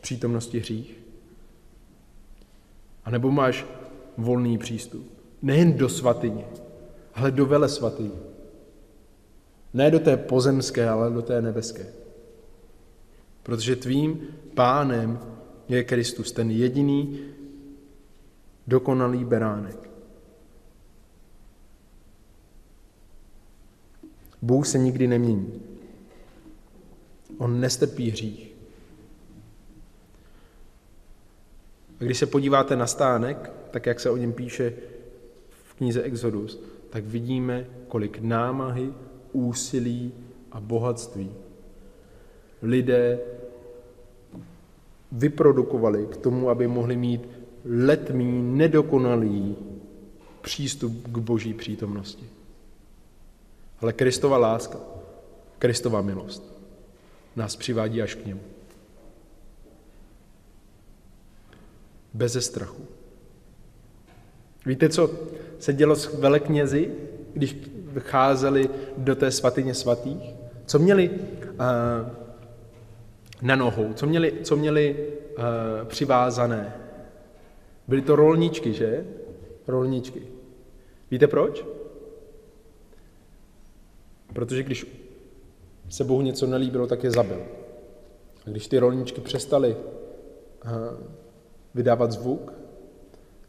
přítomnosti 0.00 0.58
hřích. 0.58 1.03
A 3.04 3.10
nebo 3.10 3.30
máš 3.30 3.66
volný 4.16 4.58
přístup. 4.58 5.12
Nejen 5.42 5.72
do 5.72 5.88
svatyně, 5.88 6.44
ale 7.14 7.30
do 7.30 7.46
vele 7.46 7.68
svatyně. 7.68 8.18
Ne 9.74 9.90
do 9.90 9.98
té 9.98 10.16
pozemské, 10.16 10.88
ale 10.88 11.10
do 11.10 11.22
té 11.22 11.42
nebeské. 11.42 11.86
Protože 13.42 13.76
tvým 13.76 14.28
pánem 14.54 15.18
je 15.68 15.84
Kristus, 15.84 16.32
ten 16.32 16.50
jediný 16.50 17.20
dokonalý 18.66 19.24
beránek. 19.24 19.90
Bůh 24.42 24.66
se 24.66 24.78
nikdy 24.78 25.06
nemění. 25.06 25.62
On 27.38 27.60
nestrpí 27.60 28.10
hřích. 28.10 28.53
Když 32.04 32.18
se 32.18 32.26
podíváte 32.26 32.76
na 32.76 32.86
stánek, 32.86 33.52
tak 33.70 33.86
jak 33.86 34.00
se 34.00 34.10
o 34.10 34.16
něm 34.16 34.32
píše 34.32 34.72
v 35.50 35.74
knize 35.74 36.02
Exodus, 36.02 36.60
tak 36.90 37.04
vidíme, 37.04 37.66
kolik 37.88 38.18
námahy, 38.20 38.92
úsilí 39.32 40.12
a 40.52 40.60
bohatství 40.60 41.30
lidé 42.64 43.18
vyprodukovali 45.12 46.06
k 46.06 46.16
tomu, 46.16 46.50
aby 46.50 46.68
mohli 46.68 46.96
mít 46.96 47.28
letmý, 47.64 48.42
nedokonalý 48.42 49.56
přístup 50.40 51.08
k 51.08 51.18
boží 51.18 51.54
přítomnosti. 51.54 52.24
Ale 53.80 53.92
Kristova 53.92 54.38
láska, 54.38 54.78
Kristova 55.58 56.00
milost 56.00 56.54
nás 57.36 57.56
přivádí 57.56 58.02
až 58.02 58.14
k 58.14 58.26
němu. 58.26 58.40
Beze 62.14 62.40
strachu. 62.40 62.82
Víte, 64.66 64.88
co 64.88 65.10
se 65.58 65.72
dělo 65.72 65.96
s 65.96 66.14
veleknězi, 66.14 66.94
když 67.32 67.56
vycházeli 67.76 68.70
do 68.96 69.16
té 69.16 69.30
svatyně 69.30 69.74
svatých? 69.74 70.34
Co 70.66 70.78
měli 70.78 71.10
uh, 71.10 71.16
na 73.42 73.56
nohou? 73.56 73.92
Co 73.92 74.06
měli, 74.06 74.32
co 74.42 74.56
měli 74.56 75.08
uh, 75.38 75.44
přivázané? 75.88 76.74
Byly 77.88 78.02
to 78.02 78.16
rolničky, 78.16 78.72
že? 78.72 79.06
Rolničky. 79.66 80.22
Víte 81.10 81.26
proč? 81.26 81.64
Protože 84.32 84.62
když 84.62 84.86
se 85.88 86.04
Bohu 86.04 86.22
něco 86.22 86.46
nelíbilo, 86.46 86.86
tak 86.86 87.04
je 87.04 87.10
zabil. 87.10 87.42
A 88.46 88.50
když 88.50 88.68
ty 88.68 88.78
rolničky 88.78 89.20
přestaly 89.20 89.76
uh, 90.64 90.70
vydávat 91.74 92.12
zvuk, 92.12 92.52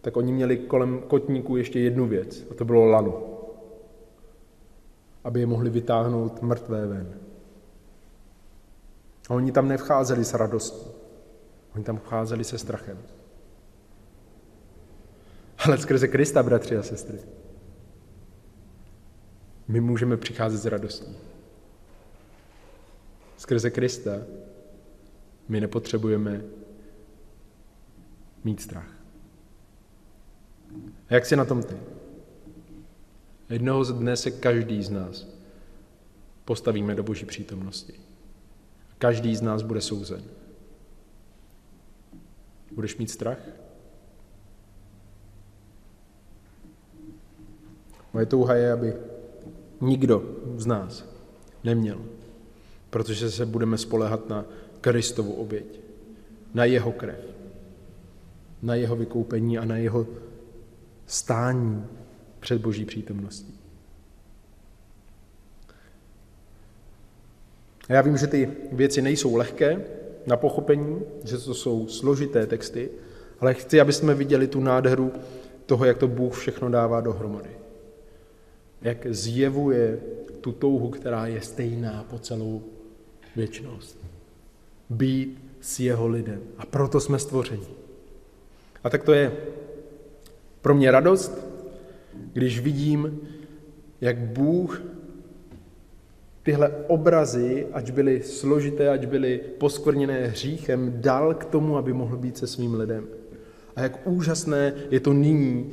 tak 0.02 0.18
oni 0.18 0.34
měli 0.34 0.58
kolem 0.58 1.00
kotníků 1.08 1.58
ještě 1.58 1.80
jednu 1.80 2.08
věc, 2.08 2.48
a 2.52 2.54
to 2.54 2.66
bylo 2.66 2.86
lano. 2.86 3.24
Aby 5.24 5.40
je 5.40 5.46
mohli 5.46 5.70
vytáhnout 5.70 6.42
mrtvé 6.42 6.88
ven. 6.88 7.20
A 9.30 9.34
oni 9.34 9.52
tam 9.52 9.68
nevcházeli 9.68 10.26
s 10.26 10.34
radostí. 10.34 10.92
Oni 11.76 11.84
tam 11.84 11.98
vcházeli 11.98 12.44
se 12.44 12.58
strachem. 12.58 12.98
Ale 15.66 15.78
skrze 15.78 16.08
Krista, 16.08 16.44
bratři 16.44 16.78
a 16.78 16.84
sestry, 16.84 17.20
my 19.68 19.82
můžeme 19.82 20.18
přicházet 20.18 20.58
s 20.58 20.66
radostí. 20.66 21.18
Skrze 23.38 23.70
Krista 23.70 24.12
my 25.48 25.62
nepotřebujeme 25.62 26.42
mít 28.46 28.62
strach. 28.62 28.90
A 31.10 31.14
jak 31.14 31.26
si 31.26 31.36
na 31.36 31.46
tom 31.46 31.64
ty? 31.64 31.76
Jednoho 33.50 33.86
z 33.86 33.94
dne 33.94 34.18
se 34.18 34.32
každý 34.32 34.84
z 34.84 34.90
nás 34.90 35.28
postavíme 36.46 36.96
do 36.96 37.04
boží 37.04 37.26
přítomnosti. 37.26 37.94
Každý 38.98 39.36
z 39.36 39.42
nás 39.42 39.62
bude 39.62 39.82
souzen. 39.82 40.24
Budeš 42.72 42.98
mít 42.98 43.12
strach? 43.12 43.40
Moje 48.14 48.26
touha 48.26 48.54
je, 48.54 48.72
aby 48.72 48.94
nikdo 49.82 50.38
z 50.58 50.66
nás 50.66 51.06
neměl, 51.64 52.06
protože 52.90 53.32
se 53.32 53.46
budeme 53.46 53.78
spolehat 53.78 54.30
na 54.30 54.46
Kristovu 54.82 55.34
oběť, 55.34 55.80
na 56.54 56.66
jeho 56.66 56.92
krev, 56.92 57.35
na 58.66 58.76
jeho 58.76 58.96
vykoupení 58.96 59.58
a 59.58 59.66
na 59.66 59.78
jeho 59.78 60.08
stání 61.06 61.86
před 62.40 62.62
Boží 62.62 62.86
přítomností. 62.86 63.60
A 67.90 67.94
já 67.94 68.02
vím, 68.02 68.18
že 68.18 68.28
ty 68.28 68.52
věci 68.72 69.02
nejsou 69.02 69.36
lehké 69.36 69.86
na 70.28 70.38
pochopení, 70.38 71.02
že 71.24 71.38
to 71.38 71.54
jsou 71.54 71.88
složité 71.88 72.48
texty, 72.48 72.90
ale 73.40 73.54
chci, 73.54 73.82
aby 73.82 73.94
jsme 73.94 74.14
viděli 74.14 74.48
tu 74.48 74.60
nádheru 74.60 75.12
toho, 75.66 75.86
jak 75.86 75.98
to 75.98 76.08
Bůh 76.08 76.38
všechno 76.38 76.70
dává 76.70 77.02
dohromady. 77.02 77.50
Jak 78.82 79.08
zjevuje 79.10 80.00
tu 80.42 80.52
touhu, 80.52 80.90
která 80.90 81.28
je 81.28 81.42
stejná 81.42 82.06
po 82.10 82.20
celou 82.20 82.64
věčnost. 83.36 83.98
Být 84.90 85.44
s 85.62 85.80
jeho 85.80 86.08
lidem. 86.08 86.42
A 86.58 86.66
proto 86.66 87.00
jsme 87.00 87.20
stvořeni. 87.20 87.85
A 88.86 88.90
tak 88.90 89.04
to 89.04 89.14
je 89.14 89.32
pro 90.62 90.76
mě 90.76 90.92
radost, 90.92 91.48
když 92.34 92.60
vidím, 92.60 93.20
jak 94.02 94.18
Bůh 94.18 94.84
tyhle 96.44 96.72
obrazy, 96.88 97.68
ať 97.74 97.92
byly 97.92 98.24
složité, 98.24 98.90
ať 98.90 99.06
byly 99.06 99.42
poskvrněné 99.58 100.28
hříchem, 100.28 100.94
dal 101.02 101.34
k 101.34 101.46
tomu, 101.46 101.78
aby 101.78 101.94
mohl 101.94 102.18
být 102.18 102.38
se 102.38 102.48
svým 102.48 102.74
lidem. 102.74 103.08
A 103.76 103.82
jak 103.82 104.08
úžasné 104.08 104.74
je 104.90 105.00
to 105.00 105.14
nyní, 105.14 105.72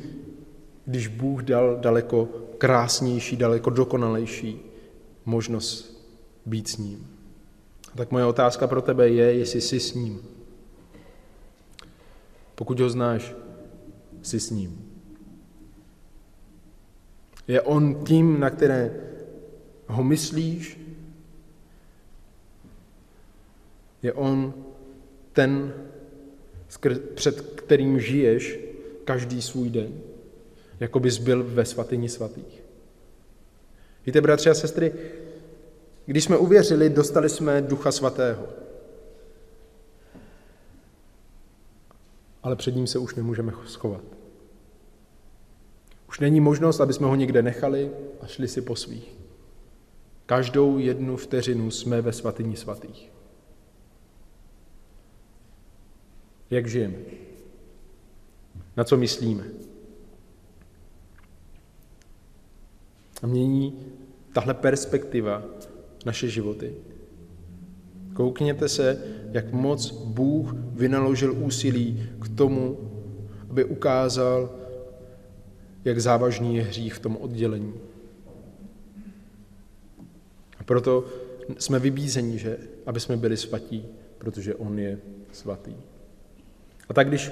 když 0.86 1.08
Bůh 1.08 1.42
dal 1.42 1.76
daleko 1.80 2.28
krásnější, 2.58 3.36
daleko 3.36 3.70
dokonalejší 3.70 4.60
možnost 5.24 6.08
být 6.46 6.68
s 6.68 6.76
ním. 6.76 7.06
Tak 7.96 8.10
moje 8.10 8.24
otázka 8.24 8.66
pro 8.66 8.82
tebe 8.82 9.08
je, 9.08 9.32
jestli 9.32 9.60
jsi 9.60 9.80
s 9.80 9.94
ním. 9.94 10.20
Pokud 12.62 12.80
ho 12.80 12.90
znáš, 12.90 13.34
jsi 14.22 14.40
s 14.40 14.50
ním. 14.50 14.92
Je 17.48 17.60
on 17.60 18.04
tím, 18.04 18.40
na 18.40 18.50
které 18.50 18.94
ho 19.86 20.04
myslíš? 20.04 20.80
Je 24.02 24.12
on 24.12 24.54
ten, 25.32 25.74
před 27.14 27.40
kterým 27.40 28.00
žiješ 28.00 28.58
každý 29.04 29.42
svůj 29.42 29.70
den, 29.70 29.92
jako 30.80 31.00
bys 31.00 31.18
byl 31.18 31.44
ve 31.44 31.64
svatyni 31.64 32.08
svatých. 32.08 32.62
Víte, 34.06 34.20
bratři 34.20 34.50
a 34.50 34.54
sestry, 34.54 34.92
když 36.06 36.24
jsme 36.24 36.36
uvěřili, 36.36 36.90
dostali 36.90 37.28
jsme 37.28 37.62
Ducha 37.62 37.92
Svatého. 37.92 38.46
Ale 42.42 42.56
před 42.56 42.76
ním 42.76 42.86
se 42.86 42.98
už 42.98 43.14
nemůžeme 43.14 43.52
schovat. 43.66 44.04
Už 46.08 46.20
není 46.20 46.40
možnost, 46.40 46.80
aby 46.80 46.92
jsme 46.92 47.06
ho 47.06 47.14
někde 47.14 47.42
nechali 47.42 47.90
a 48.20 48.26
šli 48.26 48.48
si 48.48 48.60
po 48.60 48.76
svých. 48.76 49.14
Každou 50.26 50.78
jednu 50.78 51.16
vteřinu 51.16 51.70
jsme 51.70 52.00
ve 52.00 52.12
svatyni 52.12 52.56
svatých. 52.56 53.12
Jak 56.50 56.66
žijeme? 56.66 56.96
Na 58.76 58.84
co 58.84 58.96
myslíme? 58.96 59.44
A 63.22 63.26
mění 63.26 63.86
tahle 64.32 64.54
perspektiva 64.54 65.42
naše 66.06 66.28
životy. 66.28 66.74
Koukněte 68.14 68.68
se, 68.68 68.98
jak 69.32 69.52
moc 69.52 69.90
Bůh 69.90 70.52
vynaložil 70.54 71.34
úsilí 71.38 72.08
k 72.20 72.28
tomu, 72.36 72.78
aby 73.50 73.64
ukázal, 73.64 74.50
jak 75.84 76.00
závažný 76.00 76.56
je 76.56 76.62
hřích 76.62 76.94
v 76.94 76.98
tom 76.98 77.16
oddělení. 77.16 77.74
A 80.58 80.64
proto 80.64 81.04
jsme 81.58 81.78
vybízeni, 81.78 82.38
že 82.38 82.58
aby 82.86 83.00
jsme 83.00 83.16
byli 83.16 83.36
svatí, 83.36 83.84
protože 84.18 84.54
On 84.54 84.78
je 84.78 84.98
svatý. 85.32 85.74
A 86.88 86.94
tak 86.94 87.08
když 87.08 87.30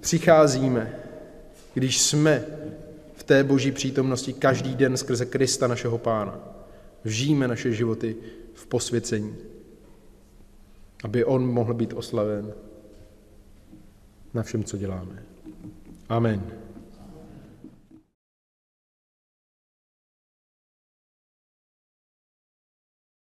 přicházíme, 0.00 0.94
když 1.74 2.00
jsme 2.02 2.44
v 3.14 3.22
té 3.22 3.44
boží 3.44 3.72
přítomnosti 3.72 4.32
každý 4.32 4.74
den 4.74 4.96
skrze 4.96 5.26
Krista 5.26 5.66
našeho 5.66 5.98
Pána, 5.98 6.40
vžijeme 7.04 7.48
naše 7.48 7.72
životy 7.72 8.16
v 8.54 8.66
posvěcení, 8.66 9.36
aby 11.04 11.24
On 11.24 11.46
mohl 11.46 11.74
být 11.74 11.92
oslaven 11.92 12.54
na 14.34 14.42
všem, 14.42 14.64
co 14.64 14.76
děláme. 14.76 15.22
Amen. 16.08 16.67